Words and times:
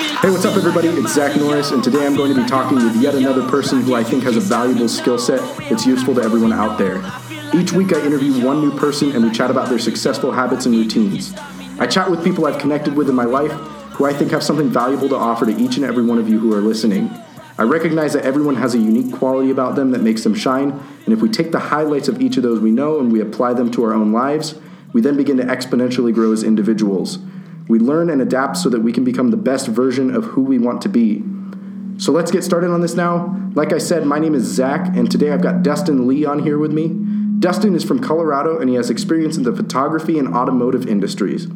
Hey, 0.00 0.30
what's 0.30 0.46
up, 0.46 0.56
everybody? 0.56 0.88
It's 0.88 1.12
Zach 1.12 1.36
Norris, 1.36 1.72
and 1.72 1.84
today 1.84 2.06
I'm 2.06 2.16
going 2.16 2.34
to 2.34 2.42
be 2.42 2.48
talking 2.48 2.76
with 2.76 2.96
yet 3.02 3.14
another 3.14 3.46
person 3.50 3.82
who 3.82 3.94
I 3.94 4.02
think 4.02 4.22
has 4.22 4.34
a 4.34 4.40
valuable 4.40 4.88
skill 4.88 5.18
set 5.18 5.40
that's 5.68 5.84
useful 5.84 6.14
to 6.14 6.22
everyone 6.22 6.54
out 6.54 6.78
there. 6.78 7.04
Each 7.54 7.72
week, 7.72 7.92
I 7.92 8.02
interview 8.06 8.42
one 8.42 8.62
new 8.62 8.74
person 8.78 9.12
and 9.12 9.22
we 9.22 9.30
chat 9.30 9.50
about 9.50 9.68
their 9.68 9.78
successful 9.78 10.32
habits 10.32 10.64
and 10.64 10.74
routines. 10.74 11.34
I 11.78 11.86
chat 11.86 12.10
with 12.10 12.24
people 12.24 12.46
I've 12.46 12.58
connected 12.58 12.94
with 12.94 13.10
in 13.10 13.14
my 13.14 13.26
life 13.26 13.52
who 13.92 14.06
I 14.06 14.14
think 14.14 14.30
have 14.30 14.42
something 14.42 14.70
valuable 14.70 15.10
to 15.10 15.16
offer 15.16 15.44
to 15.44 15.54
each 15.54 15.76
and 15.76 15.84
every 15.84 16.02
one 16.02 16.16
of 16.16 16.30
you 16.30 16.38
who 16.38 16.54
are 16.54 16.62
listening. 16.62 17.10
I 17.58 17.64
recognize 17.64 18.14
that 18.14 18.24
everyone 18.24 18.56
has 18.56 18.74
a 18.74 18.78
unique 18.78 19.12
quality 19.12 19.50
about 19.50 19.74
them 19.74 19.90
that 19.90 20.00
makes 20.00 20.24
them 20.24 20.34
shine, 20.34 20.82
and 21.04 21.12
if 21.12 21.20
we 21.20 21.28
take 21.28 21.52
the 21.52 21.58
highlights 21.58 22.08
of 22.08 22.22
each 22.22 22.38
of 22.38 22.42
those 22.42 22.58
we 22.58 22.70
know 22.70 23.00
and 23.00 23.12
we 23.12 23.20
apply 23.20 23.52
them 23.52 23.70
to 23.72 23.84
our 23.84 23.92
own 23.92 24.12
lives, 24.12 24.54
we 24.94 25.02
then 25.02 25.18
begin 25.18 25.36
to 25.36 25.44
exponentially 25.44 26.14
grow 26.14 26.32
as 26.32 26.42
individuals. 26.42 27.18
We 27.70 27.78
learn 27.78 28.10
and 28.10 28.20
adapt 28.20 28.56
so 28.56 28.68
that 28.70 28.80
we 28.80 28.92
can 28.92 29.04
become 29.04 29.30
the 29.30 29.36
best 29.36 29.68
version 29.68 30.12
of 30.12 30.24
who 30.24 30.42
we 30.42 30.58
want 30.58 30.82
to 30.82 30.88
be. 30.88 31.22
So 31.98 32.10
let's 32.10 32.32
get 32.32 32.42
started 32.42 32.72
on 32.72 32.80
this 32.80 32.96
now. 32.96 33.40
Like 33.54 33.72
I 33.72 33.78
said, 33.78 34.04
my 34.04 34.18
name 34.18 34.34
is 34.34 34.42
Zach, 34.42 34.96
and 34.96 35.08
today 35.08 35.30
I've 35.30 35.40
got 35.40 35.62
Dustin 35.62 36.08
Lee 36.08 36.24
on 36.24 36.40
here 36.40 36.58
with 36.58 36.72
me. 36.72 36.88
Dustin 37.38 37.76
is 37.76 37.84
from 37.84 38.00
Colorado 38.00 38.58
and 38.58 38.68
he 38.68 38.74
has 38.74 38.90
experience 38.90 39.36
in 39.36 39.44
the 39.44 39.54
photography 39.54 40.18
and 40.18 40.34
automotive 40.34 40.88
industries. 40.88 41.46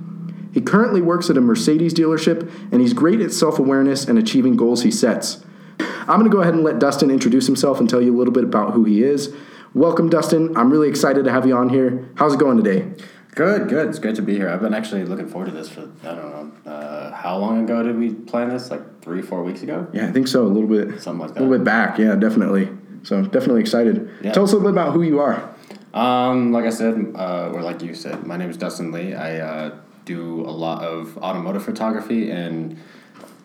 He 0.52 0.60
currently 0.60 1.02
works 1.02 1.30
at 1.30 1.36
a 1.36 1.41
Mercedes 1.41 1.92
dealership 1.92 2.48
and 2.70 2.80
he's 2.80 2.92
great 2.92 3.20
at 3.20 3.33
self 3.33 3.58
awareness 3.58 4.05
and 4.05 4.16
achieving 4.16 4.55
goals 4.55 4.84
he 4.84 4.92
sets. 4.92 5.44
I'm 5.80 6.20
going 6.20 6.24
to 6.24 6.30
go 6.30 6.42
ahead 6.42 6.55
and 6.55 6.62
let 6.62 6.78
Dustin 6.78 7.10
introduce 7.10 7.46
himself 7.46 7.80
and 7.80 7.91
tell 7.91 8.00
you 8.00 8.14
a 8.14 8.19
little 8.19 8.33
bit 8.33 8.44
about 8.44 8.72
who 8.72 8.84
he 8.84 9.02
is. 9.02 9.34
Welcome, 9.74 10.08
Dustin. 10.11 10.56
I'm 10.56 10.70
really 10.70 10.89
excited 10.89 11.24
to 11.24 11.33
have 11.33 11.44
you 11.44 11.56
on 11.56 11.70
here. 11.70 12.08
How's 12.14 12.34
it 12.34 12.39
going 12.39 12.62
today? 12.62 12.92
Good, 13.34 13.68
good. 13.68 13.88
It's 13.88 13.98
great 13.98 14.14
to 14.16 14.22
be 14.22 14.36
here. 14.36 14.48
I've 14.48 14.60
been 14.60 14.74
actually 14.74 15.04
looking 15.04 15.28
forward 15.28 15.46
to 15.46 15.50
this 15.50 15.68
for 15.68 15.90
I 16.04 16.14
don't 16.14 16.64
know 16.64 16.70
uh, 16.70 17.12
how 17.12 17.36
long 17.36 17.64
ago 17.64 17.82
did 17.82 17.98
we 17.98 18.14
plan 18.14 18.48
this? 18.48 18.70
Like 18.70 19.02
three, 19.02 19.22
four 19.22 19.42
weeks 19.42 19.62
ago. 19.62 19.88
Yeah, 19.92 20.06
I 20.06 20.12
think 20.12 20.28
so. 20.28 20.44
A 20.44 20.46
little 20.46 20.68
bit, 20.68 21.02
Something 21.02 21.27
like 21.27 21.30
a 21.30 21.40
little 21.42 21.58
bit 21.58 21.64
back. 21.64 21.98
Yeah, 21.98 22.14
definitely. 22.14 22.68
So 23.02 23.22
definitely 23.22 23.60
excited. 23.60 24.08
Yeah. 24.22 24.32
Tell 24.32 24.44
us 24.44 24.52
a 24.52 24.56
little 24.56 24.70
bit 24.70 24.80
about 24.80 24.92
who 24.92 25.02
you 25.02 25.18
are. 25.18 25.52
Um, 25.92 26.52
like 26.52 26.64
I 26.64 26.70
said, 26.70 27.12
uh, 27.16 27.50
or 27.52 27.62
like 27.62 27.82
you 27.82 27.94
said, 27.94 28.24
my 28.24 28.36
name 28.36 28.50
is 28.50 28.56
Dustin 28.56 28.92
Lee. 28.92 29.14
I 29.14 29.38
uh, 29.38 29.78
do 30.05 30.40
a 30.42 30.50
lot 30.50 30.84
of 30.84 31.18
automotive 31.18 31.64
photography, 31.64 32.30
and 32.30 32.77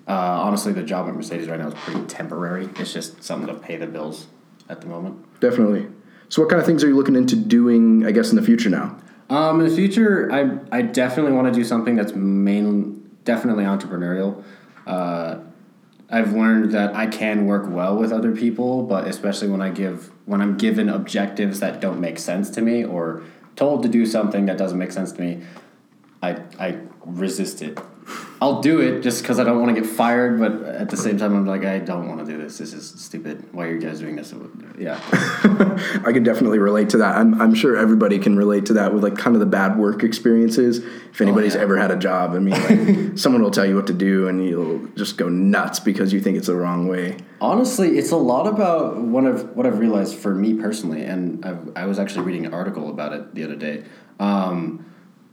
uh, 0.07 0.13
honestly, 0.13 0.71
the 0.71 0.83
job 0.83 1.07
at 1.07 1.15
Mercedes 1.15 1.47
right 1.47 1.59
now 1.59 1.67
is 1.67 1.73
pretty 1.73 2.05
temporary. 2.05 2.69
It's 2.77 2.93
just 2.93 3.23
something 3.23 3.47
to 3.47 3.55
pay 3.55 3.75
the 3.75 3.87
bills 3.87 4.27
at 4.67 4.81
the 4.81 4.87
moment. 4.87 5.39
Definitely. 5.39 5.87
So, 6.29 6.43
what 6.43 6.49
kind 6.49 6.59
of 6.59 6.65
things 6.65 6.83
are 6.83 6.87
you 6.87 6.95
looking 6.95 7.15
into 7.15 7.35
doing? 7.35 8.05
I 8.05 8.11
guess 8.11 8.29
in 8.29 8.35
the 8.35 8.43
future 8.43 8.69
now. 8.69 8.95
Um, 9.29 9.59
in 9.61 9.69
the 9.69 9.75
future, 9.75 10.31
I 10.31 10.57
I 10.75 10.81
definitely 10.81 11.33
want 11.33 11.47
to 11.47 11.53
do 11.53 11.63
something 11.63 11.95
that's 11.95 12.13
main 12.13 13.09
definitely 13.25 13.63
entrepreneurial. 13.63 14.43
Uh, 14.87 15.39
I've 16.09 16.33
learned 16.33 16.71
that 16.71 16.95
I 16.95 17.05
can 17.05 17.45
work 17.45 17.69
well 17.69 17.95
with 17.95 18.11
other 18.11 18.35
people, 18.35 18.83
but 18.83 19.07
especially 19.07 19.49
when 19.49 19.61
I 19.61 19.69
give 19.69 20.11
when 20.25 20.41
I'm 20.41 20.57
given 20.57 20.89
objectives 20.89 21.59
that 21.59 21.79
don't 21.79 21.99
make 21.99 22.17
sense 22.17 22.49
to 22.51 22.61
me 22.61 22.83
or 22.83 23.23
told 23.55 23.83
to 23.83 23.89
do 23.89 24.05
something 24.05 24.47
that 24.47 24.57
doesn't 24.57 24.79
make 24.79 24.91
sense 24.91 25.11
to 25.11 25.21
me, 25.21 25.43
I 26.23 26.41
I 26.59 26.79
resist 27.05 27.61
it. 27.61 27.77
I'll 28.41 28.61
do 28.61 28.79
it 28.79 29.01
just 29.01 29.21
because 29.21 29.37
I 29.37 29.43
don't 29.43 29.61
want 29.61 29.75
to 29.75 29.81
get 29.81 29.89
fired, 29.89 30.39
but 30.39 30.63
at 30.63 30.89
the 30.89 30.95
same 30.95 31.17
time, 31.17 31.35
I'm 31.35 31.45
like, 31.45 31.65
I 31.65 31.79
don't 31.79 32.07
want 32.07 32.25
to 32.25 32.31
do 32.31 32.41
this. 32.41 32.57
This 32.57 32.73
is 32.73 32.89
stupid. 32.89 33.45
Why 33.51 33.67
are 33.67 33.73
you 33.73 33.81
guys 33.81 33.99
doing 33.99 34.15
this? 34.15 34.33
Yeah. 34.77 34.99
I 36.05 36.13
can 36.13 36.23
definitely 36.23 36.59
relate 36.59 36.89
to 36.91 36.97
that. 36.99 37.17
I'm, 37.17 37.39
I'm 37.41 37.53
sure 37.53 37.75
everybody 37.75 38.17
can 38.17 38.37
relate 38.37 38.65
to 38.67 38.73
that 38.73 38.93
with 38.93 39.03
like 39.03 39.17
kind 39.17 39.35
of 39.35 39.41
the 39.41 39.45
bad 39.45 39.77
work 39.77 40.03
experiences. 40.03 40.77
If 40.77 41.19
anybody's 41.19 41.55
yeah. 41.55 41.61
ever 41.61 41.77
had 41.77 41.91
a 41.91 41.97
job, 41.97 42.31
I 42.31 42.39
mean, 42.39 42.53
like 42.53 43.17
someone 43.17 43.41
will 43.41 43.51
tell 43.51 43.65
you 43.65 43.75
what 43.75 43.87
to 43.87 43.93
do 43.93 44.29
and 44.29 44.45
you'll 44.45 44.87
just 44.95 45.17
go 45.17 45.27
nuts 45.27 45.81
because 45.81 46.13
you 46.13 46.21
think 46.21 46.37
it's 46.37 46.47
the 46.47 46.55
wrong 46.55 46.87
way. 46.87 47.17
Honestly, 47.41 47.97
it's 47.97 48.11
a 48.11 48.17
lot 48.17 48.47
about 48.47 48.97
what 48.97 49.25
I've 49.25 49.49
what 49.49 49.65
I've 49.65 49.79
realized 49.79 50.15
for 50.15 50.33
me 50.33 50.53
personally, 50.53 51.03
and 51.03 51.45
I've, 51.45 51.71
I 51.75 51.85
was 51.85 51.99
actually 51.99 52.25
reading 52.25 52.45
an 52.45 52.53
article 52.53 52.89
about 52.89 53.13
it 53.13 53.35
the 53.35 53.43
other 53.43 53.55
day. 53.55 53.83
Um, 54.19 54.88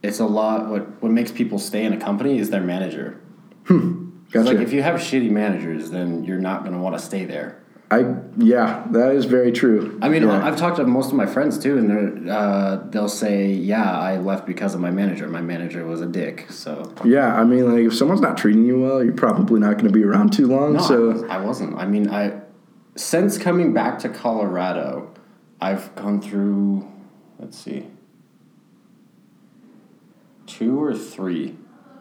it's 0.06 0.20
a 0.20 0.26
lot. 0.26 0.68
What 0.68 1.02
what 1.02 1.12
makes 1.12 1.30
people 1.32 1.58
stay 1.58 1.84
in 1.84 1.92
a 1.92 1.98
company 1.98 2.38
is 2.38 2.50
their 2.50 2.62
manager. 2.62 3.18
'Cause, 3.66 3.78
Gotcha. 4.32 4.48
Like 4.56 4.58
if 4.66 4.72
you 4.72 4.82
have 4.82 4.96
shitty 4.96 5.30
managers, 5.30 5.90
then 5.90 6.24
you're 6.24 6.38
not 6.40 6.62
going 6.62 6.74
to 6.74 6.80
want 6.80 6.98
to 6.98 7.02
stay 7.02 7.24
there. 7.24 7.58
I 7.90 8.04
yeah, 8.36 8.84
that 8.90 9.12
is 9.12 9.26
very 9.26 9.52
true. 9.52 9.96
I 10.02 10.08
mean, 10.08 10.24
Yeah. 10.24 10.44
I've 10.44 10.56
talked 10.56 10.76
to 10.78 10.84
most 10.84 11.10
of 11.12 11.14
my 11.16 11.26
friends 11.26 11.56
too, 11.56 11.78
and 11.78 11.88
they're 11.88 12.34
uh, 12.36 12.80
they'll 12.90 13.08
say, 13.08 13.52
"Yeah, 13.52 13.88
I 14.10 14.18
left 14.18 14.44
because 14.44 14.74
of 14.74 14.80
my 14.80 14.90
manager. 14.90 15.28
My 15.28 15.40
manager 15.40 15.86
was 15.86 16.00
a 16.00 16.06
dick." 16.06 16.46
So 16.50 16.92
yeah, 17.04 17.40
I 17.40 17.44
mean, 17.44 17.64
like 17.72 17.84
if 17.84 17.94
someone's 17.94 18.20
not 18.20 18.36
treating 18.36 18.64
you 18.64 18.80
well, 18.80 19.04
you're 19.04 19.12
probably 19.14 19.60
not 19.60 19.74
going 19.74 19.86
to 19.86 19.92
be 19.92 20.02
around 20.02 20.32
too 20.32 20.48
long. 20.48 20.72
No, 20.74 20.80
so 20.80 21.26
I 21.28 21.38
wasn't. 21.38 21.76
I 21.76 21.86
mean, 21.86 22.10
I 22.10 22.32
since 22.96 23.38
coming 23.38 23.72
back 23.72 24.00
to 24.00 24.08
Colorado, 24.08 25.08
I've 25.60 25.94
gone 25.94 26.20
through. 26.20 26.88
Let's 27.38 27.56
see, 27.56 27.86
two 30.46 30.82
or 30.82 30.94
three 30.94 31.56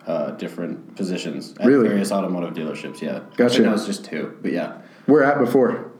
uh, 0.07 0.31
different 0.31 0.95
positions 0.95 1.53
at 1.59 1.66
Really? 1.66 1.88
various 1.88 2.11
automotive 2.11 2.53
dealerships. 2.53 3.01
Yeah, 3.01 3.22
Gotcha. 3.38 3.61
No, 3.61 3.72
was 3.72 3.85
just 3.85 4.06
two, 4.06 4.38
but 4.41 4.51
yeah. 4.51 4.78
we're 5.07 5.23
at 5.23 5.39
before. 5.39 5.91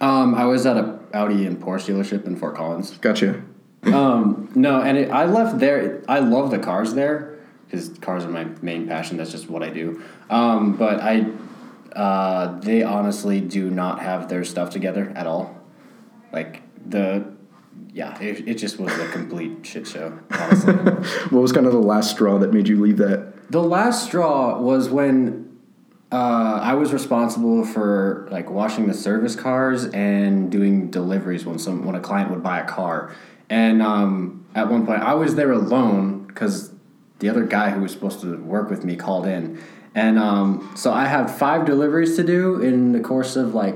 Um, 0.00 0.34
I 0.34 0.44
was 0.46 0.64
at 0.66 0.76
a 0.76 0.98
Audi 1.12 1.46
and 1.46 1.60
Porsche 1.60 1.88
dealership 1.92 2.26
in 2.26 2.36
Fort 2.36 2.54
Collins. 2.56 2.96
Gotcha. 2.98 3.42
Um, 3.82 4.50
no, 4.54 4.80
and 4.82 4.96
it, 4.98 5.10
I 5.10 5.24
left 5.24 5.58
there. 5.58 6.02
I 6.08 6.20
love 6.20 6.50
the 6.50 6.58
cars 6.58 6.94
there 6.94 7.38
because 7.66 7.88
cars 8.00 8.24
are 8.24 8.28
my 8.30 8.44
main 8.62 8.86
passion. 8.86 9.16
That's 9.16 9.30
just 9.30 9.48
what 9.48 9.62
I 9.62 9.70
do. 9.70 10.02
Um, 10.28 10.76
but 10.76 11.00
I, 11.00 11.26
uh, 11.94 12.60
they 12.60 12.82
honestly 12.82 13.40
do 13.40 13.70
not 13.70 14.00
have 14.00 14.28
their 14.28 14.44
stuff 14.44 14.70
together 14.70 15.12
at 15.16 15.26
all. 15.26 15.56
Like 16.32 16.62
the, 16.88 17.24
yeah, 17.92 18.18
it, 18.20 18.46
it 18.48 18.54
just 18.54 18.78
was 18.78 18.92
a 18.98 19.08
complete 19.08 19.58
shit 19.66 19.86
show. 19.86 20.18
Honestly, 20.30 20.74
What 20.74 21.40
was 21.42 21.52
kind 21.52 21.66
of 21.66 21.72
the 21.72 21.78
last 21.78 22.10
straw 22.10 22.38
that 22.38 22.52
made 22.52 22.68
you 22.68 22.80
leave 22.80 22.96
that? 22.98 23.34
the 23.50 23.62
last 23.62 24.04
straw 24.04 24.60
was 24.60 24.88
when 24.88 25.58
uh, 26.12 26.60
I 26.62 26.74
was 26.74 26.92
responsible 26.92 27.64
for 27.64 28.28
like 28.30 28.48
washing 28.48 28.86
the 28.86 28.94
service 28.94 29.34
cars 29.34 29.86
and 29.86 30.50
doing 30.52 30.88
deliveries 30.90 31.44
when 31.44 31.58
some 31.58 31.84
when 31.84 31.94
a 31.96 32.00
client 32.00 32.30
would 32.30 32.42
buy 32.44 32.60
a 32.60 32.64
car. 32.64 33.12
And 33.48 33.82
um, 33.82 34.46
at 34.54 34.68
one 34.70 34.86
point, 34.86 35.02
I 35.02 35.14
was 35.14 35.34
there 35.34 35.50
alone 35.50 36.26
because 36.28 36.72
the 37.18 37.28
other 37.28 37.44
guy 37.44 37.70
who 37.70 37.80
was 37.80 37.90
supposed 37.92 38.20
to 38.20 38.36
work 38.38 38.70
with 38.70 38.84
me 38.84 38.94
called 38.96 39.26
in, 39.26 39.60
and 39.96 40.16
um, 40.18 40.72
so 40.76 40.92
I 40.92 41.06
had 41.06 41.28
five 41.28 41.64
deliveries 41.66 42.14
to 42.16 42.22
do 42.22 42.60
in 42.62 42.92
the 42.92 43.00
course 43.00 43.34
of 43.34 43.52
like 43.54 43.74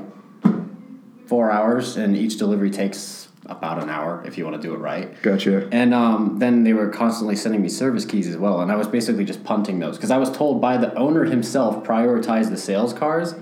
four 1.27 1.51
hours, 1.51 1.97
and 1.97 2.17
each 2.17 2.39
delivery 2.39 2.71
takes 2.71 3.29
about 3.47 3.83
an 3.83 3.91
hour 3.91 4.23
if 4.27 4.39
you 4.39 4.45
want 4.45 4.61
to 4.61 4.63
do 4.67 4.75
it 4.75 4.79
right. 4.79 5.21
Gotcha. 5.23 5.69
And 5.71 5.93
um, 5.93 6.39
then 6.39 6.65
they 6.65 6.73
were 6.73 6.89
constantly 6.89 7.37
sending 7.37 7.61
me 7.63 7.69
service 7.69 8.05
keys 8.05 8.27
as 8.29 8.37
well, 8.37 8.61
and 8.61 8.73
I 8.73 8.77
was 8.77 8.89
basically 8.89 9.25
just 9.25 9.45
punting 9.45 9.79
those 9.81 9.97
because 9.97 10.11
I 10.11 10.17
was 10.19 10.31
told 10.31 10.61
by 10.61 10.77
the 10.77 10.95
owner 10.95 11.25
himself 11.25 11.85
prioritize 11.85 12.49
the 12.51 12.57
sales 12.57 12.93
cars. 12.93 13.35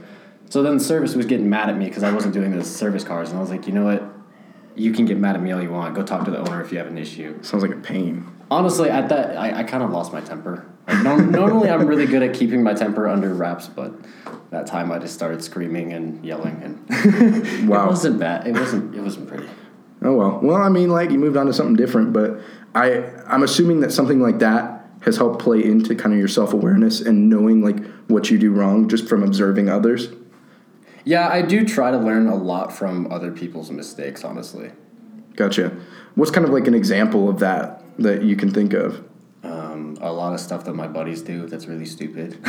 So 0.51 0.63
then 0.63 0.77
the 0.79 0.85
service 0.85 1.15
was 1.15 1.25
getting 1.27 1.49
mad 1.49 1.71
at 1.71 1.77
me 1.79 1.87
because 1.87 2.03
I 2.03 2.13
wasn't 2.13 2.35
doing 2.35 2.51
the 2.57 2.65
service 2.65 3.05
cars, 3.05 3.31
and 3.31 3.39
I 3.39 3.41
was 3.41 3.51
like, 3.51 3.67
you 3.67 3.73
know 3.73 3.85
what, 3.85 4.03
you 4.75 4.93
can 4.93 5.07
get 5.07 5.19
mad 5.19 5.37
at 5.37 5.43
me 5.43 5.53
all 5.53 5.63
you 5.63 5.71
want. 5.71 5.95
Go 5.95 6.03
talk 6.03 6.25
to 6.25 6.31
the 6.31 6.39
owner 6.39 6.61
if 6.63 6.73
you 6.73 6.79
have 6.79 6.87
an 6.89 6.99
issue. 6.99 7.43
Sounds 7.43 7.63
like 7.63 7.73
a 7.73 7.77
pain. 7.81 8.27
Honestly, 8.51 8.91
at 8.91 9.09
that, 9.09 9.37
I, 9.39 9.61
I 9.61 9.63
kind 9.63 9.83
of 9.83 9.91
lost 9.91 10.13
my 10.13 10.21
temper. 10.21 10.67
Like, 10.87 11.03
norm- 11.05 11.31
normally, 11.31 11.71
I'm 11.71 11.87
really 11.87 12.07
good 12.07 12.23
at 12.23 12.35
keeping 12.35 12.63
my 12.63 12.75
temper 12.75 13.09
under 13.09 13.33
wraps, 13.33 13.69
but 13.69 13.93
that 14.51 14.67
time 14.67 14.91
I 14.93 14.99
just 14.99 15.15
started 15.15 15.43
screaming 15.43 15.93
and 15.95 16.23
yelling, 16.25 16.61
and 16.91 17.67
Wow. 17.69 17.85
it 17.87 17.89
wasn't 17.89 18.19
bad. 18.19 18.47
It 18.47 18.53
wasn't. 18.53 18.95
It 18.95 19.01
wasn't 19.01 19.29
pretty. 19.29 19.49
Oh 20.05 20.15
well. 20.15 20.41
Well, 20.43 20.57
I 20.57 20.69
mean, 20.69 20.91
like 20.91 21.11
you 21.11 21.19
moved 21.19 21.37
on 21.37 21.47
to 21.47 21.53
something 21.53 21.77
different, 21.77 22.13
but 22.13 22.41
I 22.75 23.05
I'm 23.27 23.43
assuming 23.43 23.81
that 23.81 23.93
something 23.93 24.21
like 24.21 24.39
that 24.41 24.87
has 25.01 25.17
helped 25.17 25.41
play 25.43 25.63
into 25.65 25.95
kind 25.95 26.13
of 26.13 26.19
your 26.19 26.29
self 26.29 26.53
awareness 26.53 27.01
and 27.01 27.29
knowing 27.29 27.63
like 27.63 27.85
what 28.09 28.31
you 28.31 28.39
do 28.39 28.53
wrong 28.53 28.89
just 28.89 29.09
from 29.09 29.23
observing 29.23 29.69
others. 29.69 30.09
Yeah, 31.05 31.29
I 31.29 31.43
do 31.43 31.65
try 31.67 31.91
to 31.91 31.99
learn 31.99 32.29
a 32.29 32.35
lot 32.37 32.73
from 32.73 33.11
other 33.13 33.33
people's 33.33 33.71
mistakes, 33.71 34.23
honestly. 34.25 34.71
Gotcha. 35.35 35.77
What's 36.15 36.31
kind 36.31 36.47
of 36.47 36.53
like 36.53 36.67
an 36.69 36.75
example 36.75 37.29
of 37.29 37.41
that 37.41 37.83
that 37.99 38.23
you 38.23 38.37
can 38.37 38.53
think 38.53 38.73
of? 38.73 39.05
Um, 39.43 39.97
a 40.01 40.13
lot 40.13 40.33
of 40.33 40.39
stuff 40.39 40.65
that 40.67 40.75
my 40.75 40.87
buddies 40.87 41.23
do 41.23 41.47
that's 41.49 41.67
really 41.67 41.87
stupid. 41.87 42.35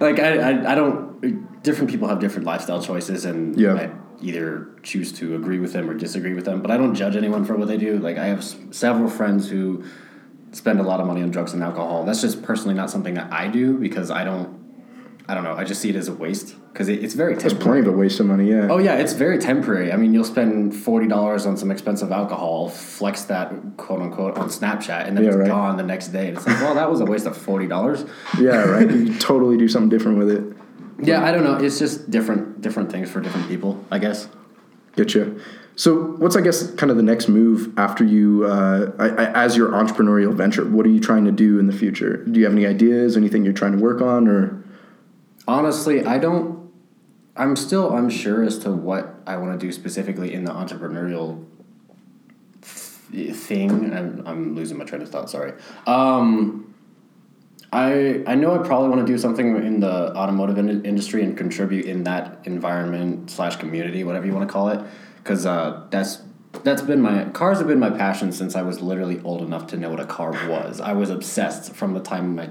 like, 0.00 0.18
I, 0.18 0.38
I, 0.38 0.72
I 0.72 0.74
don't, 0.74 1.62
different 1.62 1.90
people 1.90 2.08
have 2.08 2.18
different 2.20 2.46
lifestyle 2.46 2.80
choices, 2.80 3.26
and 3.26 3.60
Yeah. 3.60 3.74
I 3.74 3.90
either 4.24 4.68
choose 4.82 5.12
to 5.12 5.34
agree 5.36 5.58
with 5.58 5.72
them 5.72 5.88
or 5.88 5.94
disagree 5.94 6.34
with 6.34 6.44
them, 6.44 6.62
but 6.62 6.70
I 6.70 6.76
don't 6.76 6.94
judge 6.94 7.14
anyone 7.16 7.44
for 7.44 7.54
what 7.56 7.68
they 7.68 7.76
do. 7.76 7.98
Like, 7.98 8.18
I 8.18 8.26
have 8.26 8.38
s- 8.38 8.56
several 8.70 9.08
friends 9.08 9.48
who 9.50 9.84
spend 10.52 10.80
a 10.80 10.82
lot 10.82 11.00
of 11.00 11.06
money 11.06 11.22
on 11.22 11.30
drugs 11.30 11.52
and 11.52 11.62
alcohol. 11.62 12.04
That's 12.04 12.20
just 12.20 12.42
personally 12.42 12.74
not 12.74 12.90
something 12.90 13.14
that 13.14 13.32
I 13.32 13.48
do 13.48 13.76
because 13.78 14.10
I 14.10 14.24
don't 14.24 14.62
I 15.26 15.32
don't 15.32 15.42
know. 15.44 15.54
I 15.54 15.64
just 15.64 15.80
see 15.80 15.88
it 15.88 15.96
as 15.96 16.08
a 16.08 16.12
waste 16.12 16.54
because 16.70 16.90
it, 16.90 17.02
it's 17.02 17.14
very 17.14 17.32
It's 17.32 17.42
temporary. 17.42 17.64
plenty 17.64 17.88
of 17.88 17.94
a 17.94 17.96
waste 17.96 18.20
of 18.20 18.26
money. 18.26 18.50
Yeah. 18.50 18.68
Oh 18.70 18.76
yeah, 18.76 18.96
it's 18.96 19.14
very 19.14 19.38
temporary. 19.38 19.90
I 19.90 19.96
mean, 19.96 20.12
you'll 20.12 20.22
spend 20.36 20.76
forty 20.76 21.08
dollars 21.08 21.46
on 21.46 21.56
some 21.56 21.70
expensive 21.70 22.12
alcohol, 22.12 22.68
flex 22.68 23.22
that 23.22 23.50
quote 23.78 24.02
unquote 24.02 24.36
on 24.36 24.48
Snapchat, 24.50 25.06
and 25.08 25.16
then 25.16 25.24
Yeah, 25.24 25.30
it's 25.30 25.38
right. 25.38 25.48
gone 25.48 25.78
the 25.78 25.82
next 25.82 26.08
day. 26.08 26.28
And 26.28 26.36
it's 26.36 26.46
like, 26.46 26.60
well, 26.60 26.74
that 26.74 26.90
was 26.90 27.00
a 27.00 27.06
waste 27.06 27.24
of 27.24 27.36
forty 27.36 27.66
dollars. 27.66 28.04
Yeah. 28.38 28.64
Right. 28.64 28.90
you 28.90 29.14
totally 29.18 29.56
do 29.56 29.66
something 29.66 29.88
different 29.88 30.18
with 30.18 30.30
it. 30.30 30.44
Yeah, 31.02 31.24
I 31.24 31.32
don't 31.32 31.44
know. 31.44 31.56
It's 31.56 31.78
just 31.78 32.10
different 32.10 32.60
different 32.60 32.90
things 32.90 33.10
for 33.10 33.20
different 33.20 33.48
people, 33.48 33.84
I 33.90 33.98
guess. 33.98 34.28
Getcha. 34.96 35.40
So, 35.76 36.12
what's 36.18 36.36
I 36.36 36.40
guess 36.40 36.70
kind 36.74 36.90
of 36.90 36.96
the 36.96 37.02
next 37.02 37.26
move 37.28 37.76
after 37.76 38.04
you, 38.04 38.44
uh, 38.44 38.92
I, 38.96 39.08
I, 39.08 39.44
as 39.44 39.56
your 39.56 39.70
entrepreneurial 39.70 40.32
venture? 40.32 40.64
What 40.64 40.86
are 40.86 40.90
you 40.90 41.00
trying 41.00 41.24
to 41.24 41.32
do 41.32 41.58
in 41.58 41.66
the 41.66 41.72
future? 41.72 42.18
Do 42.18 42.38
you 42.38 42.46
have 42.46 42.54
any 42.54 42.64
ideas? 42.64 43.16
Anything 43.16 43.44
you're 43.44 43.52
trying 43.52 43.72
to 43.72 43.78
work 43.78 44.00
on, 44.00 44.28
or 44.28 44.62
Honestly, 45.48 46.04
I 46.04 46.18
don't. 46.18 46.70
I'm 47.36 47.56
still 47.56 47.96
unsure 47.96 48.44
as 48.44 48.58
to 48.60 48.70
what 48.70 49.16
I 49.26 49.36
want 49.36 49.58
to 49.58 49.66
do 49.66 49.72
specifically 49.72 50.32
in 50.32 50.44
the 50.44 50.52
entrepreneurial 50.52 51.44
th- 52.62 53.34
thing. 53.34 53.92
I'm, 53.92 54.22
I'm 54.24 54.54
losing 54.54 54.78
my 54.78 54.84
train 54.84 55.02
of 55.02 55.10
thought. 55.10 55.28
Sorry. 55.28 55.54
Um, 55.88 56.73
I 57.74 58.22
I 58.24 58.36
know 58.36 58.54
I 58.54 58.64
probably 58.64 58.88
want 58.88 59.04
to 59.04 59.12
do 59.12 59.18
something 59.18 59.56
in 59.56 59.80
the 59.80 60.14
automotive 60.14 60.58
in- 60.58 60.84
industry 60.84 61.24
and 61.24 61.36
contribute 61.36 61.86
in 61.86 62.04
that 62.04 62.38
environment 62.44 63.30
slash 63.30 63.56
community, 63.56 64.04
whatever 64.04 64.26
you 64.26 64.32
want 64.32 64.48
to 64.48 64.52
call 64.52 64.68
it, 64.68 64.80
because 65.16 65.44
uh, 65.44 65.84
that's 65.90 66.22
that's 66.62 66.82
been 66.82 67.00
my 67.00 67.24
cars 67.30 67.58
have 67.58 67.66
been 67.66 67.80
my 67.80 67.90
passion 67.90 68.30
since 68.30 68.54
I 68.54 68.62
was 68.62 68.80
literally 68.80 69.20
old 69.24 69.42
enough 69.42 69.66
to 69.68 69.76
know 69.76 69.90
what 69.90 69.98
a 69.98 70.06
car 70.06 70.30
was. 70.48 70.80
I 70.80 70.92
was 70.92 71.10
obsessed 71.10 71.74
from 71.74 71.94
the 71.94 72.00
time 72.00 72.38
I 72.38 72.50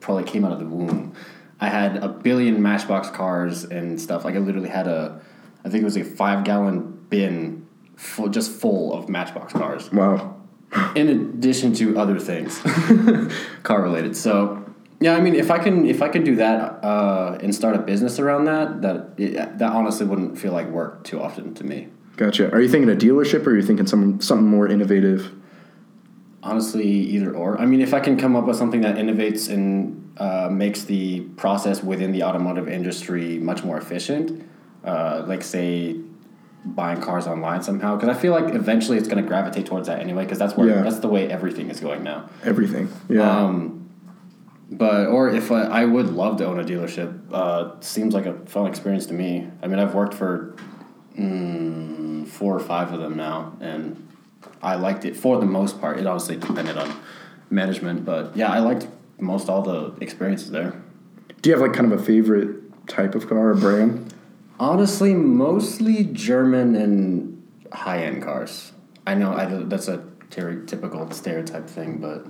probably 0.00 0.24
came 0.24 0.42
out 0.42 0.52
of 0.52 0.58
the 0.58 0.66
womb. 0.66 1.14
I 1.60 1.68
had 1.68 1.98
a 1.98 2.08
billion 2.08 2.62
Matchbox 2.62 3.10
cars 3.10 3.64
and 3.64 4.00
stuff. 4.00 4.24
Like 4.24 4.34
I 4.34 4.38
literally 4.38 4.70
had 4.70 4.88
a, 4.88 5.20
I 5.64 5.68
think 5.68 5.82
it 5.82 5.84
was 5.84 5.98
a 5.98 6.02
five 6.02 6.44
gallon 6.44 7.04
bin, 7.10 7.68
full, 7.96 8.28
just 8.28 8.50
full 8.50 8.94
of 8.94 9.10
Matchbox 9.10 9.52
cars 9.52 9.92
wow? 9.92 10.40
in 10.94 11.08
addition 11.08 11.74
to 11.74 11.98
other 11.98 12.18
things 12.18 12.58
car 13.62 13.82
related 13.82 14.16
so 14.16 14.61
yeah 15.04 15.14
i 15.16 15.20
mean 15.20 15.34
if 15.34 15.50
i 15.50 15.58
can 15.58 15.86
if 15.94 16.00
i 16.06 16.08
can 16.08 16.22
do 16.30 16.34
that 16.36 16.58
uh, 16.84 17.38
and 17.42 17.54
start 17.54 17.74
a 17.76 17.78
business 17.78 18.18
around 18.18 18.44
that 18.44 18.66
that 18.82 19.16
that 19.58 19.70
honestly 19.78 20.06
wouldn't 20.06 20.38
feel 20.38 20.52
like 20.52 20.68
work 20.68 21.02
too 21.04 21.18
often 21.20 21.54
to 21.54 21.64
me 21.64 21.88
Gotcha. 22.16 22.52
Are 22.52 22.60
you 22.60 22.68
thinking 22.68 22.90
a 22.90 22.94
dealership, 22.94 23.46
or 23.46 23.50
are 23.52 23.56
you 23.56 23.62
thinking 23.62 23.86
some 23.86 24.20
something 24.20 24.46
more 24.46 24.68
innovative? 24.68 25.32
honestly 26.42 26.86
either 26.88 27.32
or 27.34 27.58
i 27.60 27.64
mean 27.64 27.80
if 27.80 27.94
i 27.94 28.00
can 28.00 28.16
come 28.16 28.34
up 28.34 28.44
with 28.46 28.56
something 28.56 28.80
that 28.80 28.96
innovates 28.96 29.48
and 29.48 29.98
uh, 30.18 30.48
makes 30.50 30.82
the 30.84 31.20
process 31.36 31.82
within 31.82 32.10
the 32.12 32.22
automotive 32.22 32.68
industry 32.68 33.38
much 33.38 33.62
more 33.64 33.78
efficient 33.78 34.44
uh, 34.84 35.22
like 35.26 35.42
say 35.42 35.96
buying 36.64 37.00
cars 37.00 37.26
online 37.28 37.62
somehow 37.62 37.94
because 37.96 38.08
i 38.14 38.20
feel 38.20 38.32
like 38.32 38.52
eventually 38.54 38.98
it's 38.98 39.06
going 39.08 39.22
to 39.22 39.28
gravitate 39.28 39.66
towards 39.66 39.86
that 39.86 40.00
anyway 40.00 40.24
because 40.24 40.38
that's 40.38 40.56
where 40.56 40.68
Yeah. 40.68 40.82
that's 40.82 40.98
the 40.98 41.08
way 41.08 41.30
everything 41.30 41.70
is 41.70 41.78
going 41.80 42.02
now 42.02 42.28
Everything. 42.44 42.88
Yeah. 43.08 43.22
Um, 43.44 43.81
but 44.72 45.06
or 45.08 45.28
if 45.28 45.52
I, 45.52 45.62
I 45.62 45.84
would 45.84 46.10
love 46.10 46.38
to 46.38 46.46
own 46.46 46.58
a 46.58 46.64
dealership, 46.64 47.20
uh, 47.32 47.80
seems 47.80 48.14
like 48.14 48.26
a 48.26 48.34
fun 48.46 48.66
experience 48.66 49.06
to 49.06 49.14
me. 49.14 49.48
I 49.62 49.66
mean, 49.66 49.78
I've 49.78 49.94
worked 49.94 50.14
for 50.14 50.56
mm, 51.18 52.26
four 52.26 52.56
or 52.56 52.60
five 52.60 52.92
of 52.92 53.00
them 53.00 53.16
now, 53.16 53.56
and 53.60 54.08
I 54.62 54.76
liked 54.76 55.04
it 55.04 55.16
for 55.16 55.38
the 55.38 55.46
most 55.46 55.80
part. 55.80 55.98
It 55.98 56.06
obviously 56.06 56.36
depended 56.36 56.76
on 56.76 56.96
management, 57.50 58.04
but 58.04 58.36
yeah, 58.36 58.50
I 58.50 58.60
liked 58.60 58.86
most 59.18 59.48
all 59.48 59.62
the 59.62 59.94
experiences 60.00 60.50
there. 60.50 60.82
do 61.42 61.50
you 61.50 61.56
have 61.56 61.62
like 61.62 61.76
kind 61.76 61.92
of 61.92 62.00
a 62.00 62.02
favorite 62.02 62.88
type 62.88 63.14
of 63.14 63.28
car 63.28 63.50
or 63.50 63.54
brand? 63.54 64.14
Honestly, 64.58 65.14
mostly 65.14 66.04
German 66.04 66.76
and 66.76 67.42
high 67.72 68.04
end 68.04 68.22
cars. 68.22 68.72
I 69.06 69.14
know 69.14 69.32
I, 69.34 69.46
that's 69.46 69.88
a 69.88 70.04
typical 70.30 71.10
stereotype 71.10 71.68
thing, 71.68 71.98
but 71.98 72.26